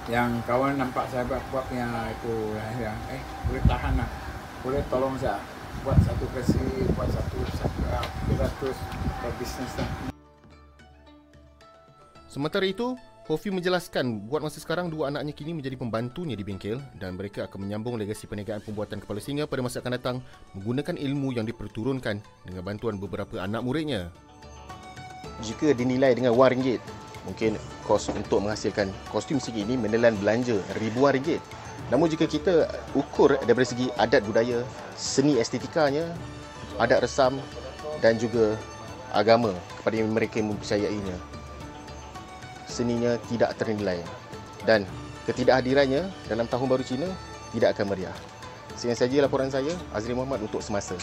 yang 0.04 0.36
kawan 0.44 0.76
nampak 0.76 1.08
saya 1.08 1.24
buat 1.24 1.40
buat 1.48 1.64
yang 1.72 1.88
itu 2.12 2.34
yang 2.76 2.98
eh 3.08 3.22
boleh 3.48 3.62
tahan 3.64 3.92
lah. 3.96 4.08
Boleh 4.60 4.80
tolong 4.92 5.16
saya. 5.16 5.40
Buat 5.80 6.00
satu 6.04 6.24
kesi 6.36 6.88
buat 6.92 7.08
satu 7.08 7.38
satu 7.56 7.80
ratus 8.36 8.76
buat 9.20 9.34
bisnes 9.40 9.72
lah. 9.80 9.88
Sementara 12.28 12.66
itu, 12.66 12.98
Hofi 13.24 13.48
menjelaskan 13.48 14.26
buat 14.26 14.42
masa 14.42 14.58
sekarang 14.58 14.90
dua 14.90 15.08
anaknya 15.08 15.32
kini 15.32 15.56
menjadi 15.56 15.78
pembantunya 15.78 16.34
di 16.36 16.44
bengkel 16.44 16.82
dan 16.98 17.16
mereka 17.16 17.46
akan 17.48 17.62
menyambung 17.64 17.96
legasi 17.96 18.26
perniagaan 18.28 18.60
pembuatan 18.60 19.00
kepala 19.00 19.22
singa 19.22 19.48
pada 19.48 19.64
masa 19.64 19.80
akan 19.80 19.92
datang 19.96 20.16
menggunakan 20.52 20.98
ilmu 20.98 21.32
yang 21.32 21.46
diperturunkan 21.48 22.20
dengan 22.44 22.62
bantuan 22.66 23.00
beberapa 23.00 23.40
anak 23.40 23.64
muridnya. 23.64 24.12
Jika 25.40 25.72
dinilai 25.72 26.12
dengan 26.18 26.36
wang 26.36 26.52
ringgit, 26.52 26.84
mungkin 27.24 27.56
kos 27.88 28.12
untuk 28.12 28.44
menghasilkan 28.44 28.92
kostum 29.08 29.40
singa 29.40 29.64
ini 29.64 29.74
menelan 29.80 30.16
belanja 30.20 30.60
ribuan 30.80 31.16
ringgit. 31.16 31.40
Namun 31.92 32.08
jika 32.08 32.24
kita 32.24 32.68
ukur 32.96 33.36
daripada 33.44 33.66
segi 33.68 33.92
adat 34.00 34.24
budaya, 34.24 34.64
seni 34.96 35.36
estetikanya, 35.36 36.08
adat 36.80 37.04
resam 37.04 37.36
dan 38.00 38.16
juga 38.16 38.56
agama 39.12 39.52
kepada 39.80 40.00
mereka 40.04 40.40
yang 40.40 40.56
mempercayainya, 40.56 41.16
seninya 42.64 43.20
tidak 43.28 43.52
ternilai 43.60 44.00
dan 44.64 44.88
ketidakhadirannya 45.28 46.08
dalam 46.28 46.48
tahun 46.48 46.66
baru 46.72 46.84
Cina 46.84 47.08
tidak 47.52 47.76
akan 47.76 47.92
meriah. 47.92 48.16
Sekian 48.74 48.98
saja 48.98 49.22
laporan 49.22 49.52
saya, 49.52 49.70
Azri 49.94 50.16
Muhammad 50.16 50.42
untuk 50.42 50.58
semasa. 50.58 50.98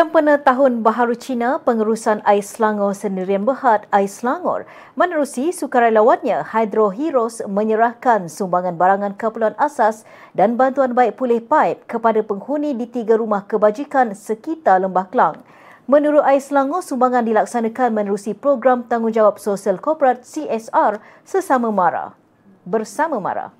Sempena 0.00 0.40
Tahun 0.40 0.80
Baharu 0.80 1.12
Cina, 1.12 1.60
pengurusan 1.60 2.24
Ais 2.24 2.56
Selangor 2.56 2.96
Sendirian 2.96 3.44
Berhad 3.44 3.84
Ais 3.92 4.24
Selangor 4.24 4.64
menerusi 4.96 5.52
sukarelawannya 5.52 6.40
Hydro 6.56 6.88
Heroes 6.88 7.44
menyerahkan 7.44 8.32
sumbangan 8.32 8.80
barangan 8.80 9.12
keperluan 9.12 9.52
asas 9.60 10.08
dan 10.32 10.56
bantuan 10.56 10.96
baik 10.96 11.20
pulih 11.20 11.44
paip 11.44 11.84
kepada 11.84 12.24
penghuni 12.24 12.72
di 12.72 12.88
tiga 12.88 13.20
rumah 13.20 13.44
kebajikan 13.44 14.16
sekitar 14.16 14.80
Lembah 14.80 15.04
Kelang. 15.12 15.44
Menurut 15.84 16.24
Ais 16.24 16.48
Selangor, 16.48 16.80
sumbangan 16.80 17.20
dilaksanakan 17.20 17.92
menerusi 17.92 18.32
program 18.32 18.88
tanggungjawab 18.88 19.36
sosial 19.36 19.76
korporat 19.76 20.24
CSR 20.24 20.96
sesama 21.28 21.68
Mara. 21.68 22.16
Bersama 22.64 23.20
Mara. 23.20 23.59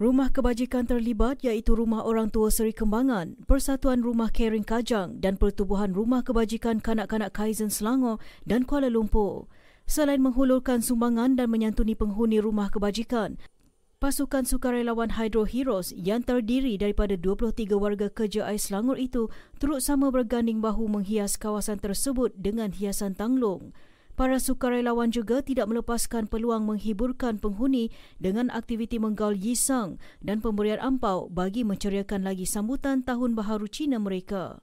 Rumah 0.00 0.32
kebajikan 0.32 0.88
terlibat 0.88 1.44
iaitu 1.44 1.76
Rumah 1.76 2.08
Orang 2.08 2.32
Tua 2.32 2.48
Seri 2.48 2.72
Kembangan, 2.72 3.36
Persatuan 3.44 4.00
Rumah 4.00 4.32
Caring 4.32 4.64
Kajang 4.64 5.20
dan 5.20 5.36
Pertubuhan 5.36 5.92
Rumah 5.92 6.24
Kebajikan 6.24 6.80
Kanak-Kanak 6.80 7.36
Kaizen 7.36 7.68
Selangor 7.68 8.16
dan 8.48 8.64
Kuala 8.64 8.88
Lumpur. 8.88 9.44
Selain 9.84 10.16
menghulurkan 10.16 10.80
sumbangan 10.80 11.36
dan 11.36 11.52
menyantuni 11.52 11.92
penghuni 11.92 12.40
rumah 12.40 12.72
kebajikan, 12.72 13.36
pasukan 14.00 14.48
sukarelawan 14.48 15.20
Hydro 15.20 15.44
Heroes 15.44 15.92
yang 15.92 16.24
terdiri 16.24 16.80
daripada 16.80 17.20
23 17.20 17.68
warga 17.76 18.08
kerja 18.08 18.48
Ais 18.48 18.72
Selangor 18.72 18.96
itu 18.96 19.28
turut 19.60 19.84
sama 19.84 20.08
berganding 20.08 20.64
bahu 20.64 20.88
menghias 20.88 21.36
kawasan 21.36 21.76
tersebut 21.76 22.32
dengan 22.40 22.72
hiasan 22.72 23.12
tanglung. 23.12 23.76
Para 24.20 24.36
sukarelawan 24.36 25.08
juga 25.08 25.40
tidak 25.40 25.72
melepaskan 25.72 26.28
peluang 26.28 26.68
menghiburkan 26.68 27.40
penghuni 27.40 27.88
dengan 28.20 28.52
aktiviti 28.52 29.00
menggaul 29.00 29.32
yisang 29.32 29.96
dan 30.20 30.44
pemberian 30.44 30.76
ampau 30.76 31.32
bagi 31.32 31.64
menceriakan 31.64 32.28
lagi 32.28 32.44
sambutan 32.44 33.00
Tahun 33.00 33.32
Baharu 33.32 33.64
Cina 33.72 33.96
mereka. 33.96 34.60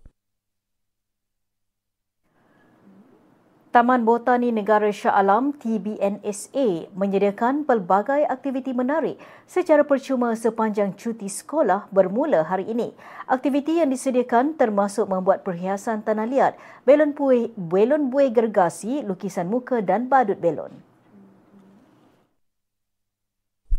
Taman 3.67 4.08
Botani 4.08 4.47
Negara 4.56 4.88
Shah 4.95 5.12
Alam 5.12 5.51
TBNSA 5.51 6.88
menyediakan 6.95 7.67
pelbagai 7.67 8.23
aktiviti 8.23 8.71
menarik 8.71 9.19
secara 9.43 9.84
percuma 9.84 10.32
sepanjang 10.39 10.95
cuti 10.95 11.27
sekolah 11.27 11.91
bermula 11.91 12.47
hari 12.47 12.71
ini. 12.71 12.95
Aktiviti 13.27 13.84
yang 13.84 13.91
disediakan 13.91 14.56
termasuk 14.56 15.12
membuat 15.12 15.43
perhiasan 15.43 15.99
tanah 15.99 16.23
liat, 16.32 16.53
belon 16.88 17.12
buih, 17.12 17.51
belon 17.60 18.08
buih 18.08 18.32
gergasi, 18.32 19.03
lukisan 19.03 19.51
muka 19.51 19.84
dan 19.84 20.08
badut 20.08 20.39
belon. 20.39 20.71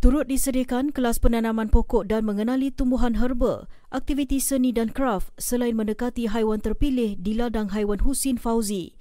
Turut 0.05 0.29
disediakan 0.29 0.93
kelas 0.93 1.17
penanaman 1.17 1.73
pokok 1.73 2.13
dan 2.13 2.29
mengenali 2.29 2.69
tumbuhan 2.69 3.17
herba, 3.17 3.65
aktiviti 3.89 4.37
seni 4.37 4.69
dan 4.71 4.93
kraft 4.93 5.33
selain 5.41 5.73
mendekati 5.73 6.29
haiwan 6.29 6.61
terpilih 6.61 7.17
di 7.17 7.33
ladang 7.33 7.73
haiwan 7.73 8.05
Husin 8.05 8.37
Fauzi. 8.37 8.98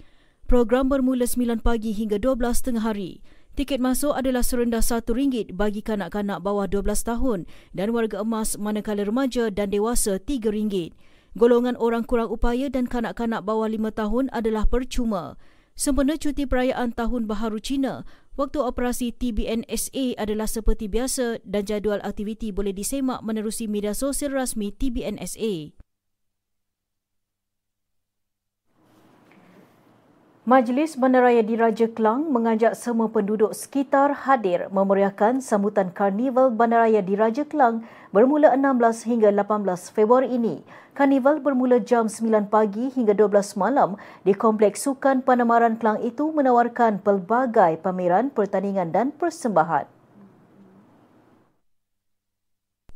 Program 0.47 0.87
bermula 0.87 1.27
9 1.27 1.59
pagi 1.59 1.91
hingga 1.91 2.23
12 2.23 2.39
tengah 2.63 2.87
hari. 2.87 3.19
Tiket 3.59 3.83
masuk 3.83 4.15
adalah 4.15 4.39
serendah 4.39 4.79
RM1 4.79 5.51
bagi 5.51 5.83
kanak-kanak 5.83 6.39
bawah 6.39 6.63
12 6.71 6.87
tahun 7.03 7.43
dan 7.75 7.91
warga 7.91 8.23
emas 8.23 8.55
manakala 8.55 9.03
remaja 9.03 9.51
dan 9.51 9.75
dewasa 9.75 10.15
RM3. 10.23 10.95
Golongan 11.35 11.75
orang 11.75 12.07
kurang 12.07 12.31
upaya 12.31 12.71
dan 12.71 12.87
kanak-kanak 12.87 13.43
bawah 13.43 13.67
5 13.67 13.91
tahun 13.91 14.31
adalah 14.31 14.63
percuma. 14.71 15.35
Sempena 15.75 16.15
cuti 16.15 16.47
perayaan 16.47 16.95
Tahun 16.95 17.27
Baharu 17.27 17.59
Cina, 17.59 18.07
waktu 18.39 18.63
operasi 18.63 19.11
TBNSA 19.19 20.15
adalah 20.15 20.47
seperti 20.47 20.87
biasa 20.87 21.43
dan 21.43 21.67
jadual 21.67 21.99
aktiviti 22.07 22.55
boleh 22.55 22.71
disemak 22.71 23.19
menerusi 23.19 23.67
media 23.67 23.91
sosial 23.91 24.31
rasmi 24.31 24.71
TBNSA. 24.71 25.75
Majlis 30.47 30.95
Bandaraya 30.95 31.43
Diraja 31.43 31.91
Kelang 31.91 32.31
mengajak 32.31 32.71
semua 32.79 33.11
penduduk 33.11 33.51
sekitar 33.51 34.15
hadir 34.23 34.71
memeriahkan 34.71 35.43
sambutan 35.43 35.91
Karnival 35.91 36.55
Bandaraya 36.55 37.03
Diraja 37.03 37.43
Kelang 37.43 37.83
bermula 38.15 38.55
16 38.55 39.11
hingga 39.11 39.27
18 39.35 39.91
Februari 39.91 40.31
ini. 40.31 40.63
Karnival 40.95 41.43
bermula 41.43 41.83
jam 41.83 42.07
9 42.07 42.47
pagi 42.47 42.87
hingga 42.95 43.11
12 43.11 43.59
malam 43.59 43.99
di 44.23 44.31
Kompleks 44.31 44.87
Sukan 44.87 45.19
Panamaran 45.19 45.75
Kelang 45.75 45.99
itu 45.99 46.31
menawarkan 46.31 47.03
pelbagai 47.03 47.83
pameran, 47.83 48.31
pertandingan 48.31 48.95
dan 48.95 49.11
persembahan. 49.11 49.96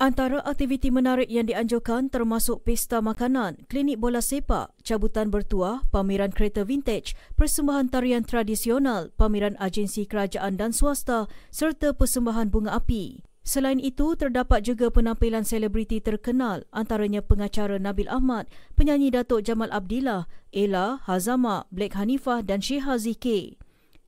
Antara 0.02 0.42
aktiviti 0.50 0.90
menarik 0.90 1.30
yang 1.30 1.46
dianjurkan 1.46 2.10
termasuk 2.10 2.66
pesta 2.66 3.06
makanan, 3.06 3.70
klinik 3.70 4.02
bola 4.02 4.18
sepak, 4.18 4.74
cabutan 4.82 5.30
bertuah, 5.30 5.86
pameran 5.94 6.34
kereta 6.34 6.66
vintage, 6.66 7.14
persembahan 7.38 7.86
tarian 7.86 8.26
tradisional, 8.26 9.14
pameran 9.14 9.54
agensi 9.62 10.10
kerajaan 10.10 10.58
dan 10.58 10.74
swasta 10.74 11.30
serta 11.54 11.94
persembahan 11.94 12.50
bunga 12.50 12.82
api. 12.82 13.22
Selain 13.46 13.78
itu, 13.78 14.18
terdapat 14.18 14.66
juga 14.66 14.90
penampilan 14.90 15.46
selebriti 15.46 16.02
terkenal 16.02 16.66
antaranya 16.74 17.22
pengacara 17.22 17.78
Nabil 17.78 18.10
Ahmad, 18.10 18.50
penyanyi 18.74 19.14
Datuk 19.14 19.46
Jamal 19.46 19.70
Abdillah, 19.70 20.26
Ella, 20.50 20.98
Hazama, 21.06 21.70
Black 21.70 21.94
Hanifah 21.94 22.42
dan 22.42 22.58
Syekh 22.58 22.90
Zikir. 22.98 23.62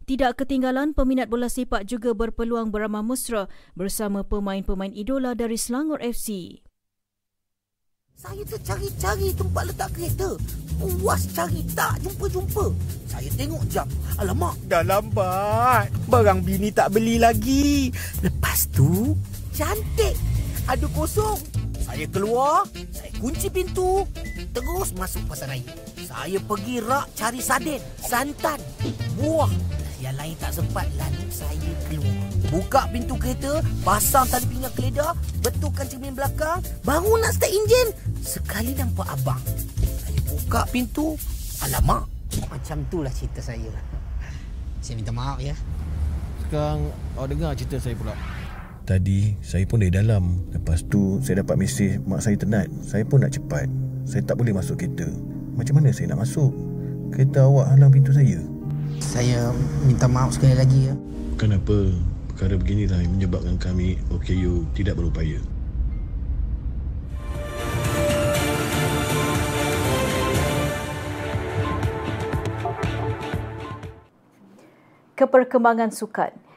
Tidak 0.04 0.36
ketinggalan, 0.36 0.92
peminat 0.92 1.32
bola 1.32 1.48
sepak 1.48 1.88
juga 1.88 2.12
berpeluang 2.12 2.76
beramah 2.76 3.00
mesra 3.00 3.48
bersama 3.72 4.20
pemain-pemain 4.28 4.92
idola 4.92 5.32
dari 5.32 5.56
Selangor 5.56 6.04
FC. 6.04 6.60
Saya 8.20 8.44
tercari-cari 8.44 9.32
tempat 9.32 9.64
letak 9.72 9.96
kereta. 9.96 10.36
Puas 10.76 11.24
cari 11.32 11.64
tak 11.72 12.04
jumpa-jumpa. 12.04 12.76
Saya 13.08 13.32
tengok 13.32 13.64
jam. 13.72 13.88
Alamak, 14.20 14.60
dah 14.68 14.84
lambat. 14.84 15.88
Barang 16.12 16.44
bini 16.44 16.76
tak 16.76 16.92
beli 16.92 17.16
lagi. 17.16 17.88
Lepas 18.20 18.68
tu, 18.76 19.16
cantik. 19.56 20.20
Ada 20.68 20.88
kosong. 20.92 21.40
Saya 21.80 22.08
keluar, 22.12 22.68
saya 22.92 23.12
kunci 23.24 23.48
pintu, 23.48 24.04
terus 24.52 24.92
masuk 24.96 25.24
pasar 25.32 25.52
raya. 25.52 25.68
Saya 26.04 26.40
pergi 26.44 26.80
rak 26.80 27.12
cari 27.16 27.40
sarden, 27.44 27.80
santan, 28.00 28.60
buah 29.20 29.52
yang 30.04 30.16
lain 30.20 30.36
tak 30.36 30.52
sempat 30.52 30.84
lalu 31.00 31.24
saya 31.32 31.72
keluar. 31.88 32.28
Buka 32.52 32.92
pintu 32.92 33.16
kereta, 33.16 33.64
pasang 33.88 34.28
tali 34.28 34.44
pinggang 34.52 34.76
keledar, 34.76 35.16
betulkan 35.40 35.88
cermin 35.88 36.12
belakang, 36.12 36.60
baru 36.84 37.24
nak 37.24 37.32
start 37.32 37.56
enjin. 37.56 37.88
Sekali 38.20 38.76
nampak 38.76 39.08
abang. 39.08 39.40
Saya 40.04 40.20
buka 40.28 40.68
pintu, 40.68 41.16
alamak. 41.64 42.04
Macam 42.52 42.84
itulah 42.84 43.14
cerita 43.16 43.40
saya. 43.40 43.72
Saya 44.84 45.00
minta 45.00 45.16
maaf 45.16 45.40
ya. 45.40 45.56
Sekarang 46.44 46.92
awak 47.16 47.28
dengar 47.32 47.52
cerita 47.56 47.80
saya 47.80 47.96
pula. 47.96 48.12
Tadi 48.84 49.40
saya 49.40 49.64
pun 49.64 49.80
dari 49.80 49.96
dalam. 49.96 50.44
Lepas 50.52 50.84
tu 50.92 51.24
saya 51.24 51.40
dapat 51.40 51.56
mesej 51.56 52.04
mak 52.04 52.20
saya 52.20 52.36
tenat. 52.36 52.68
Saya 52.84 53.08
pun 53.08 53.24
nak 53.24 53.32
cepat. 53.32 53.72
Saya 54.04 54.28
tak 54.28 54.36
boleh 54.36 54.52
masuk 54.52 54.76
kereta. 54.76 55.08
Macam 55.56 55.80
mana 55.80 55.96
saya 55.96 56.12
nak 56.12 56.28
masuk? 56.28 56.52
Kereta 57.16 57.48
awak 57.48 57.72
halang 57.72 57.96
pintu 57.96 58.12
saya. 58.12 58.44
Saya 59.04 59.52
minta 59.84 60.08
maaf 60.08 60.32
sekali 60.40 60.56
lagi 60.56 60.88
ya. 60.88 60.96
Kenapa? 61.36 61.92
Perkara 62.32 62.56
beginilah 62.56 63.04
yang 63.04 63.20
menyebabkan 63.20 63.60
kami 63.60 64.00
OKU 64.08 64.64
tidak 64.72 64.96
berupaya. 64.96 65.44
Keperkembangan 75.20 75.92
sukan. 75.92 76.53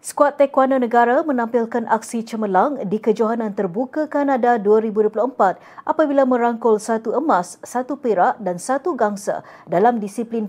Skuad 0.00 0.40
Taekwondo 0.40 0.80
Negara 0.80 1.20
menampilkan 1.20 1.84
aksi 1.84 2.24
cemerlang 2.24 2.88
di 2.88 2.96
kejohanan 2.96 3.52
terbuka 3.52 4.08
Kanada 4.08 4.56
2024 4.56 5.60
apabila 5.84 6.24
merangkul 6.24 6.80
satu 6.80 7.12
emas, 7.12 7.60
satu 7.60 8.00
perak 8.00 8.40
dan 8.40 8.56
satu 8.56 8.96
gangsa 8.96 9.44
dalam 9.68 10.00
disiplin 10.00 10.48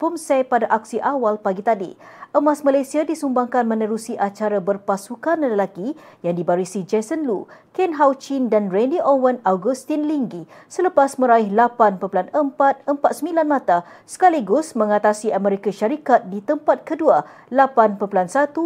Pumse 0.00 0.48
pada 0.48 0.64
aksi 0.72 0.96
awal 1.04 1.36
pagi 1.36 1.60
tadi. 1.60 1.92
Emas 2.36 2.60
Malaysia 2.60 3.00
disumbangkan 3.00 3.64
menerusi 3.64 4.12
acara 4.20 4.60
berpasukan 4.60 5.40
lelaki 5.40 5.96
yang 6.20 6.36
dibarisi 6.36 6.84
Jason 6.84 7.24
Lu, 7.24 7.48
Ken 7.72 7.96
Hao 7.96 8.12
Chin 8.12 8.52
dan 8.52 8.68
Randy 8.68 9.00
Owen 9.00 9.40
Augustin 9.40 10.04
Linggi 10.04 10.44
selepas 10.68 11.16
meraih 11.16 11.48
8.449 11.48 12.92
mata 13.40 13.88
sekaligus 14.04 14.76
mengatasi 14.76 15.32
Amerika 15.32 15.72
Syarikat 15.72 16.28
di 16.28 16.44
tempat 16.44 16.84
kedua 16.84 17.24
8.183 17.48 18.60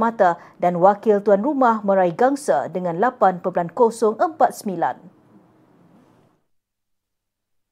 mata 0.00 0.40
dan 0.56 0.80
wakil 0.80 1.20
tuan 1.20 1.44
rumah 1.44 1.84
meraih 1.84 2.16
gangsa 2.16 2.72
dengan 2.72 2.96
8.049. 2.96 3.76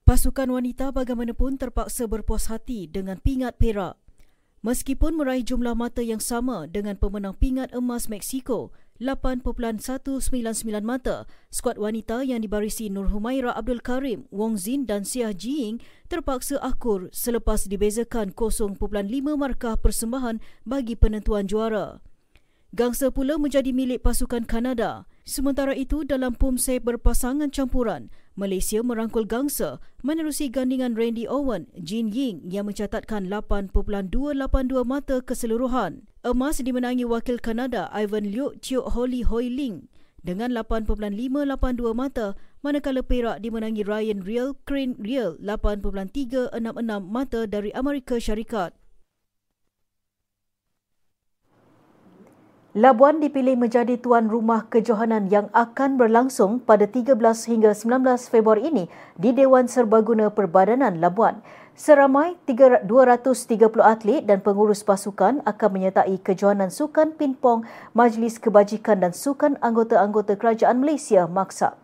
Pasukan 0.05 0.49
wanita 0.53 0.93
bagaimanapun 0.93 1.57
terpaksa 1.57 2.05
berpuas 2.05 2.53
hati 2.53 2.85
dengan 2.85 3.17
pingat 3.25 3.57
perak 3.57 4.10
Meskipun 4.61 5.17
meraih 5.17 5.41
jumlah 5.41 5.73
mata 5.73 6.05
yang 6.05 6.21
sama 6.21 6.69
dengan 6.69 6.93
pemenang 6.93 7.33
pingat 7.33 7.73
emas 7.73 8.13
Meksiko, 8.13 8.77
8.199 9.01 10.21
mata, 10.85 11.25
skuad 11.49 11.81
wanita 11.81 12.21
yang 12.21 12.45
dibarisi 12.45 12.93
Nur 12.93 13.09
Humaira 13.09 13.57
Abdul 13.57 13.81
Karim, 13.81 14.29
Wong 14.29 14.61
Zin 14.61 14.85
dan 14.85 15.09
Siah 15.09 15.33
Jiying 15.33 15.81
terpaksa 16.13 16.61
akur 16.61 17.09
selepas 17.09 17.65
dibezakan 17.65 18.37
0.5 18.37 18.77
markah 19.41 19.81
persembahan 19.81 20.45
bagi 20.69 20.93
penentuan 20.93 21.49
juara. 21.49 22.05
Gangsa 22.77 23.09
pula 23.09 23.41
menjadi 23.41 23.73
milik 23.73 24.05
pasukan 24.05 24.45
Kanada. 24.45 25.09
Sementara 25.23 25.77
itu, 25.77 26.03
dalam 26.03 26.33
Pumse 26.35 26.81
berpasangan 26.81 27.53
campuran, 27.53 28.09
Malaysia 28.35 28.81
merangkul 28.81 29.29
gangsa 29.29 29.79
menerusi 30.01 30.49
gandingan 30.49 30.97
Randy 30.97 31.29
Owen, 31.29 31.69
Jin 31.77 32.09
Ying 32.09 32.41
yang 32.49 32.67
mencatatkan 32.67 33.29
8.282 33.29 34.81
mata 34.83 35.21
keseluruhan. 35.21 36.09
Emas 36.25 36.61
dimenangi 36.61 37.05
wakil 37.05 37.37
Kanada 37.37 37.93
Ivan 37.93 38.33
Liu 38.33 38.57
Chiu 38.65 38.81
Holly 38.85 39.25
Hoi 39.25 39.49
Ling 39.49 39.89
dengan 40.21 40.53
8.582 40.53 41.97
mata 41.97 42.37
manakala 42.61 43.01
perak 43.01 43.41
dimenangi 43.41 43.85
Ryan 43.85 44.21
Real 44.21 44.53
Crane 44.69 44.97
Real 45.01 45.41
8.366 45.41 46.53
mata 47.09 47.49
dari 47.49 47.73
Amerika 47.73 48.21
Syarikat. 48.21 48.77
Labuan 52.71 53.19
dipilih 53.19 53.59
menjadi 53.59 53.99
tuan 53.99 54.31
rumah 54.31 54.63
kejohanan 54.71 55.27
yang 55.27 55.51
akan 55.51 55.99
berlangsung 55.99 56.63
pada 56.63 56.87
13 56.87 57.19
hingga 57.51 57.75
19 57.75 58.31
Februari 58.31 58.71
ini 58.71 58.87
di 59.19 59.35
Dewan 59.35 59.67
Serbaguna 59.67 60.31
Perbadanan 60.31 61.03
Labuan. 61.03 61.43
Seramai 61.75 62.39
230 62.47 62.87
atlet 63.83 64.23
dan 64.23 64.39
pengurus 64.39 64.87
pasukan 64.87 65.43
akan 65.43 65.71
menyertai 65.75 66.15
kejohanan 66.23 66.71
sukan 66.71 67.19
pingpong 67.19 67.67
Majlis 67.91 68.39
Kebajikan 68.39 69.03
dan 69.03 69.19
Sukan 69.19 69.59
Anggota-Anggota 69.59 70.39
Kerajaan 70.39 70.79
Malaysia 70.79 71.27
Maksa. 71.27 71.75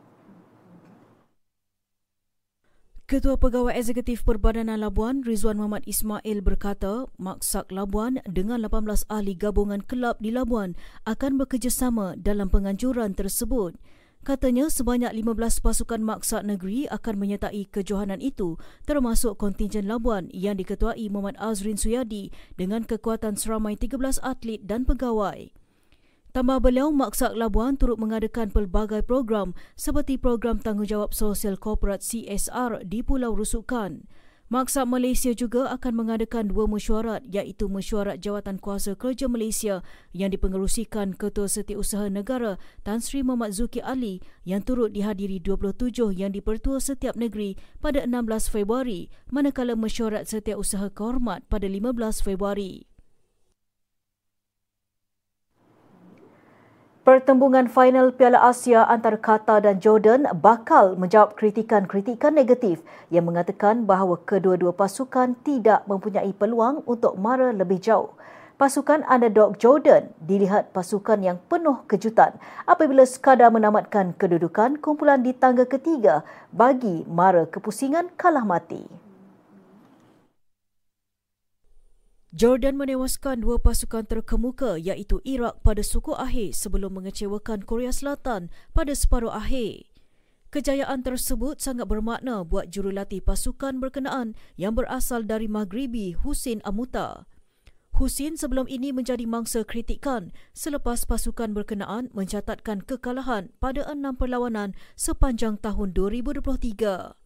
Ketua 3.06 3.38
Pegawai 3.38 3.70
Eksekutif 3.70 4.26
Perbadanan 4.26 4.82
Labuan, 4.82 5.22
Rizwan 5.22 5.62
Muhammad 5.62 5.86
Ismail 5.86 6.42
berkata, 6.42 7.06
Maksak 7.22 7.70
Labuan 7.70 8.18
dengan 8.26 8.58
18 8.66 9.06
ahli 9.06 9.38
gabungan 9.38 9.78
kelab 9.78 10.18
di 10.18 10.34
Labuan 10.34 10.74
akan 11.06 11.38
bekerjasama 11.38 12.18
dalam 12.18 12.50
penganjuran 12.50 13.14
tersebut. 13.14 13.78
Katanya 14.26 14.66
sebanyak 14.66 15.14
15 15.22 15.38
pasukan 15.38 16.02
maksak 16.02 16.42
negeri 16.42 16.90
akan 16.90 17.14
menyertai 17.14 17.70
kejohanan 17.70 18.18
itu 18.18 18.58
termasuk 18.90 19.38
kontingen 19.38 19.86
Labuan 19.86 20.26
yang 20.34 20.58
diketuai 20.58 21.06
Muhammad 21.06 21.38
Azrin 21.38 21.78
Suyadi 21.78 22.34
dengan 22.58 22.82
kekuatan 22.82 23.38
seramai 23.38 23.78
13 23.78 24.18
atlet 24.18 24.58
dan 24.66 24.82
pegawai. 24.82 25.54
Tambah 26.36 26.60
beliau, 26.60 26.92
Maksak 26.92 27.32
Labuan 27.32 27.80
turut 27.80 27.96
mengadakan 27.96 28.52
pelbagai 28.52 29.00
program 29.08 29.56
seperti 29.72 30.20
program 30.20 30.60
tanggungjawab 30.60 31.16
sosial 31.16 31.56
korporat 31.56 32.04
CSR 32.04 32.84
di 32.84 33.00
Pulau 33.00 33.32
Rusukan. 33.32 34.04
Maksak 34.52 34.84
Malaysia 34.84 35.32
juga 35.32 35.72
akan 35.72 35.96
mengadakan 35.96 36.52
dua 36.52 36.68
mesyuarat 36.68 37.24
iaitu 37.24 37.72
mesyuarat 37.72 38.20
Jawatan 38.20 38.60
Kuasa 38.60 38.92
Kerja 38.92 39.32
Malaysia 39.32 39.80
yang 40.12 40.28
dipengerusikan 40.28 41.16
Ketua 41.16 41.48
Setiausaha 41.48 42.12
Negara 42.12 42.60
Tan 42.84 43.00
Sri 43.00 43.24
Muhammad 43.24 43.56
Zuki 43.56 43.80
Ali 43.80 44.20
yang 44.44 44.60
turut 44.60 44.92
dihadiri 44.92 45.40
27 45.40 46.20
yang 46.20 46.36
dipertua 46.36 46.84
setiap 46.84 47.16
negeri 47.16 47.56
pada 47.80 48.04
16 48.04 48.52
Februari 48.52 49.08
manakala 49.32 49.72
mesyuarat 49.72 50.28
Setiausaha 50.28 50.92
Kehormat 50.92 51.48
pada 51.48 51.64
15 51.64 51.96
Februari. 52.20 52.84
Pertembungan 57.06 57.70
final 57.70 58.10
Piala 58.10 58.42
Asia 58.50 58.82
antara 58.82 59.14
Qatar 59.14 59.62
dan 59.62 59.78
Jordan 59.78 60.26
bakal 60.42 60.98
menjawab 60.98 61.38
kritikan-kritikan 61.38 62.34
negatif 62.34 62.82
yang 63.14 63.30
mengatakan 63.30 63.86
bahawa 63.86 64.18
kedua-dua 64.26 64.74
pasukan 64.74 65.38
tidak 65.46 65.86
mempunyai 65.86 66.34
peluang 66.34 66.82
untuk 66.82 67.14
mara 67.14 67.54
lebih 67.54 67.78
jauh. 67.78 68.10
Pasukan 68.58 69.06
underdog 69.06 69.54
Jordan 69.62 70.10
dilihat 70.18 70.74
pasukan 70.74 71.22
yang 71.22 71.38
penuh 71.46 71.86
kejutan 71.86 72.34
apabila 72.66 73.06
sekadar 73.06 73.54
menamatkan 73.54 74.10
kedudukan 74.18 74.74
kumpulan 74.82 75.22
di 75.22 75.30
tangga 75.30 75.62
ketiga 75.62 76.26
bagi 76.50 77.06
mara 77.06 77.46
kepusingan 77.46 78.18
kalah 78.18 78.42
mati. 78.42 79.05
Jordan 82.36 82.76
menewaskan 82.76 83.40
dua 83.40 83.56
pasukan 83.56 84.04
terkemuka 84.04 84.76
iaitu 84.76 85.24
Iraq 85.24 85.64
pada 85.64 85.80
suku 85.80 86.12
akhir 86.12 86.52
sebelum 86.52 87.00
mengecewakan 87.00 87.64
Korea 87.64 87.88
Selatan 87.88 88.52
pada 88.76 88.92
separuh 88.92 89.32
akhir. 89.32 89.88
Kejayaan 90.52 91.00
tersebut 91.00 91.64
sangat 91.64 91.88
bermakna 91.88 92.44
buat 92.44 92.68
jurulatih 92.68 93.24
pasukan 93.24 93.80
berkenaan 93.80 94.36
yang 94.60 94.76
berasal 94.76 95.24
dari 95.24 95.48
Maghribi 95.48 96.12
Husin 96.12 96.60
Amuta. 96.68 97.24
Husin 97.96 98.36
sebelum 98.36 98.68
ini 98.68 98.92
menjadi 98.92 99.24
mangsa 99.24 99.64
kritikan 99.64 100.28
selepas 100.52 101.08
pasukan 101.08 101.56
berkenaan 101.56 102.12
mencatatkan 102.12 102.84
kekalahan 102.84 103.48
pada 103.64 103.88
enam 103.88 104.12
perlawanan 104.12 104.76
sepanjang 104.92 105.56
tahun 105.56 105.96
2023. 105.96 107.16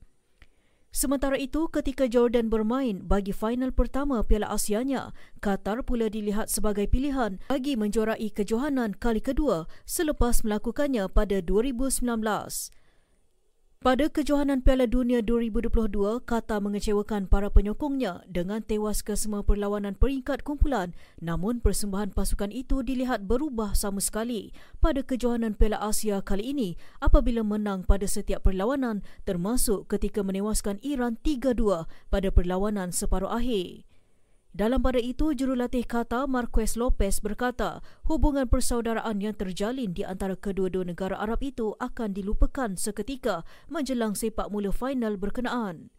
Sementara 0.91 1.39
itu, 1.39 1.71
ketika 1.71 2.11
Jordan 2.11 2.51
bermain 2.51 3.07
bagi 3.07 3.31
final 3.31 3.71
pertama 3.71 4.27
Piala 4.27 4.51
Asianya, 4.51 5.15
Qatar 5.39 5.87
pula 5.87 6.11
dilihat 6.11 6.51
sebagai 6.51 6.91
pilihan 6.91 7.39
bagi 7.47 7.79
menjuarai 7.79 8.27
kejohanan 8.35 8.99
kali 8.99 9.23
kedua 9.23 9.71
selepas 9.87 10.43
melakukannya 10.43 11.07
pada 11.07 11.39
2019. 11.39 12.11
Pada 13.81 14.13
kejohanan 14.13 14.61
Piala 14.61 14.85
Dunia 14.85 15.25
2022, 15.25 15.73
Qatar 16.29 16.61
mengecewakan 16.61 17.25
para 17.25 17.49
penyokongnya 17.49 18.21
dengan 18.29 18.61
tewas 18.61 19.01
ke 19.01 19.17
semua 19.17 19.41
perlawanan 19.41 19.97
peringkat 19.97 20.45
kumpulan 20.45 20.93
namun 21.17 21.65
persembahan 21.65 22.13
pasukan 22.13 22.53
itu 22.53 22.85
dilihat 22.85 23.25
berubah 23.25 23.73
sama 23.73 24.05
sekali 24.05 24.53
pada 24.85 25.01
kejohanan 25.01 25.57
Piala 25.57 25.81
Asia 25.81 26.21
kali 26.21 26.53
ini 26.53 26.77
apabila 27.01 27.41
menang 27.41 27.89
pada 27.89 28.05
setiap 28.05 28.45
perlawanan 28.45 29.01
termasuk 29.25 29.89
ketika 29.89 30.21
menewaskan 30.21 30.77
Iran 30.85 31.17
3-2 31.25 31.89
pada 32.13 32.29
perlawanan 32.29 32.93
separuh 32.93 33.33
akhir. 33.33 33.90
Dalam 34.51 34.83
pada 34.83 34.99
itu, 34.99 35.31
jurulatih 35.31 35.87
kata 35.87 36.27
Marquez 36.27 36.75
Lopez 36.75 37.23
berkata 37.23 37.79
hubungan 38.11 38.51
persaudaraan 38.51 39.23
yang 39.23 39.39
terjalin 39.39 39.95
di 39.95 40.03
antara 40.03 40.35
kedua-dua 40.35 40.83
negara 40.83 41.23
Arab 41.23 41.39
itu 41.47 41.79
akan 41.79 42.11
dilupakan 42.11 42.75
seketika 42.75 43.47
menjelang 43.71 44.19
sepak 44.19 44.51
mula 44.51 44.75
final 44.75 45.15
berkenaan. 45.15 45.95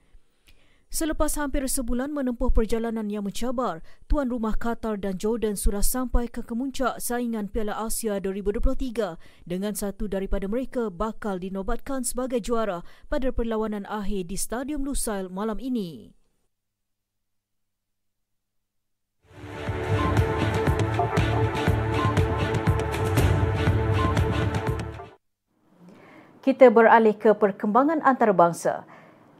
Selepas 0.91 1.39
hampir 1.39 1.63
sebulan 1.63 2.11
menempuh 2.11 2.51
perjalanan 2.51 3.07
yang 3.07 3.23
mencabar, 3.23 3.79
tuan 4.11 4.27
rumah 4.27 4.59
Qatar 4.59 4.99
dan 4.99 5.15
Jordan 5.15 5.55
sudah 5.55 5.79
sampai 5.79 6.27
ke 6.27 6.43
kemuncak 6.43 6.99
saingan 6.99 7.47
Piala 7.47 7.79
Asia 7.79 8.19
2023 8.19 9.15
dengan 9.47 9.71
satu 9.71 10.11
daripada 10.11 10.51
mereka 10.51 10.91
bakal 10.91 11.39
dinobatkan 11.39 12.03
sebagai 12.03 12.43
juara 12.43 12.83
pada 13.07 13.31
perlawanan 13.31 13.87
akhir 13.87 14.27
di 14.27 14.35
Stadium 14.35 14.83
Lusail 14.83 15.31
malam 15.31 15.63
ini. 15.63 16.11
Kita 26.41 26.73
beralih 26.73 27.13
ke 27.15 27.37
perkembangan 27.37 28.01
antarabangsa. 28.01 28.83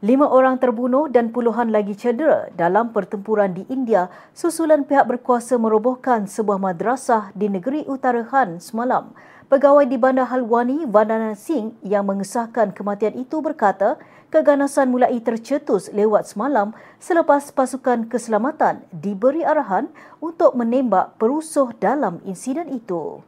Lima 0.02 0.26
orang 0.26 0.58
terbunuh 0.58 1.06
dan 1.06 1.30
puluhan 1.30 1.70
lagi 1.70 1.94
cedera 1.94 2.50
dalam 2.58 2.90
pertempuran 2.90 3.54
di 3.54 3.62
India 3.70 4.10
susulan 4.34 4.82
pihak 4.82 5.06
berkuasa 5.06 5.58
merobohkan 5.58 6.26
sebuah 6.26 6.58
madrasah 6.58 7.30
di 7.38 7.46
negeri 7.46 7.86
utara 7.86 8.26
Han 8.26 8.58
semalam. 8.58 9.14
Pegawai 9.52 9.84
di 9.84 10.00
Bandar 10.00 10.32
Halwani, 10.32 10.88
Vandana 10.88 11.36
Singh 11.36 11.76
yang 11.84 12.08
mengesahkan 12.08 12.72
kematian 12.72 13.12
itu 13.20 13.44
berkata 13.44 14.00
keganasan 14.32 14.88
mulai 14.88 15.20
tercetus 15.20 15.92
lewat 15.92 16.24
semalam 16.24 16.72
selepas 16.96 17.52
pasukan 17.52 18.08
keselamatan 18.08 18.80
diberi 18.88 19.44
arahan 19.44 19.92
untuk 20.24 20.56
menembak 20.56 21.20
perusuh 21.20 21.68
dalam 21.76 22.24
insiden 22.24 22.72
itu. 22.72 23.20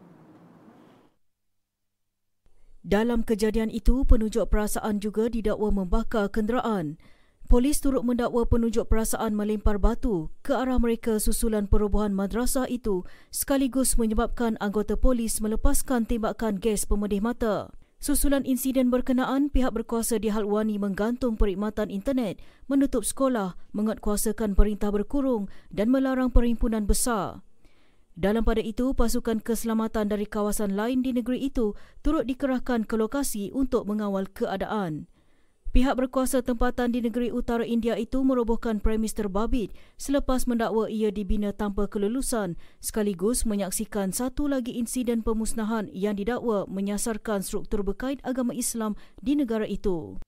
Dalam 2.80 3.20
kejadian 3.20 3.68
itu, 3.68 4.08
penunjuk 4.08 4.48
perasaan 4.48 5.04
juga 5.04 5.28
didakwa 5.28 5.84
membakar 5.84 6.32
kenderaan. 6.32 6.96
Polis 7.44 7.76
turut 7.84 8.00
mendakwa 8.08 8.48
penunjuk 8.48 8.88
perasaan 8.88 9.36
melempar 9.36 9.76
batu 9.76 10.32
ke 10.40 10.56
arah 10.56 10.80
mereka 10.80 11.20
susulan 11.20 11.68
perobohan 11.68 12.16
madrasah 12.16 12.64
itu 12.72 13.04
sekaligus 13.28 14.00
menyebabkan 14.00 14.56
anggota 14.64 14.96
polis 14.96 15.44
melepaskan 15.44 16.08
tembakan 16.08 16.56
gas 16.56 16.88
pemedih 16.88 17.20
mata. 17.20 17.68
Susulan 18.00 18.44
insiden 18.48 18.88
berkenaan, 18.92 19.48
pihak 19.48 19.72
berkuasa 19.72 20.20
di 20.20 20.28
Halwani 20.28 20.76
menggantung 20.76 21.40
perkhidmatan 21.40 21.88
internet, 21.88 22.40
menutup 22.68 23.00
sekolah, 23.00 23.56
menguatkuasakan 23.72 24.52
perintah 24.52 24.92
berkurung 24.92 25.48
dan 25.72 25.88
melarang 25.88 26.28
perhimpunan 26.28 26.84
besar. 26.84 27.40
Dalam 28.12 28.44
pada 28.44 28.60
itu, 28.60 28.92
pasukan 28.92 29.40
keselamatan 29.40 30.12
dari 30.12 30.28
kawasan 30.28 30.76
lain 30.76 31.00
di 31.00 31.16
negeri 31.16 31.48
itu 31.48 31.76
turut 32.04 32.28
dikerahkan 32.28 32.84
ke 32.84 32.94
lokasi 32.96 33.48
untuk 33.56 33.88
mengawal 33.88 34.28
keadaan. 34.28 35.08
Pihak 35.74 35.98
berkuasa 35.98 36.38
tempatan 36.38 36.94
di 36.94 37.02
negeri 37.02 37.34
utara 37.34 37.66
India 37.66 37.98
itu 37.98 38.22
merobohkan 38.22 38.78
premis 38.78 39.10
terbabit 39.10 39.74
selepas 39.98 40.46
mendakwa 40.46 40.86
ia 40.86 41.10
dibina 41.10 41.50
tanpa 41.50 41.90
kelulusan 41.90 42.54
sekaligus 42.78 43.42
menyaksikan 43.42 44.14
satu 44.14 44.46
lagi 44.46 44.78
insiden 44.78 45.26
pemusnahan 45.26 45.90
yang 45.90 46.14
didakwa 46.14 46.62
menyasarkan 46.70 47.42
struktur 47.42 47.82
berkait 47.82 48.22
agama 48.22 48.54
Islam 48.54 48.94
di 49.18 49.34
negara 49.34 49.66
itu. 49.66 50.22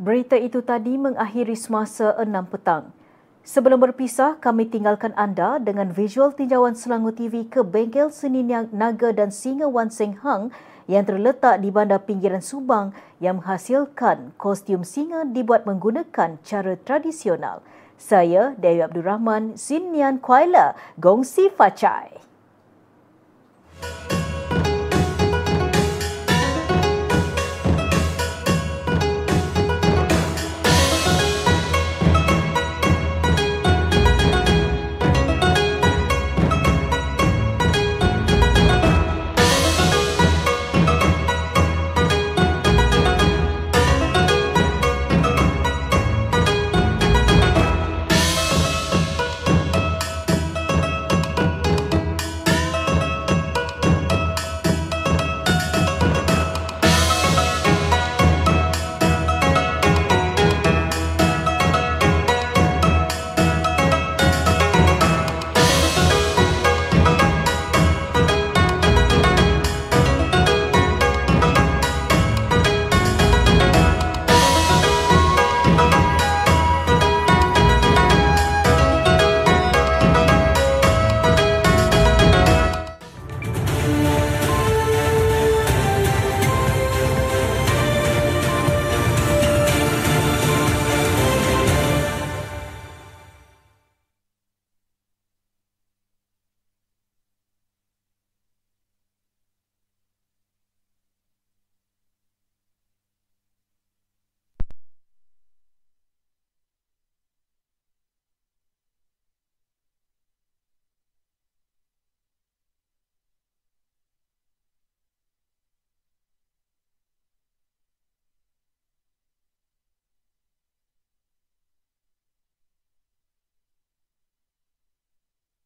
Berita 0.00 0.40
itu 0.40 0.64
tadi 0.64 0.96
mengakhiri 0.96 1.52
semasa 1.52 2.16
6 2.16 2.32
petang. 2.48 2.96
Sebelum 3.46 3.78
berpisah, 3.78 4.42
kami 4.42 4.66
tinggalkan 4.66 5.14
anda 5.14 5.62
dengan 5.62 5.94
visual 5.94 6.34
tinjauan 6.34 6.74
Selangor 6.74 7.14
TV 7.14 7.46
ke 7.46 7.62
bengkel 7.62 8.10
seni 8.10 8.42
naga 8.42 9.14
dan 9.14 9.30
singa 9.30 9.70
Wan 9.70 9.86
Seng 9.86 10.18
Hang 10.18 10.50
yang 10.90 11.06
terletak 11.06 11.62
di 11.62 11.70
bandar 11.70 12.02
pinggiran 12.02 12.42
Subang 12.42 12.90
yang 13.22 13.38
menghasilkan 13.38 14.34
kostum 14.34 14.82
singa 14.82 15.22
dibuat 15.22 15.62
menggunakan 15.62 16.42
cara 16.42 16.74
tradisional. 16.74 17.62
Saya, 17.94 18.58
Dewi 18.58 18.82
Abdul 18.82 19.06
Rahman, 19.06 19.54
Sinian 19.54 20.18
Kuala, 20.18 20.74
Gongsi 20.98 21.46
Facai. 21.46 22.18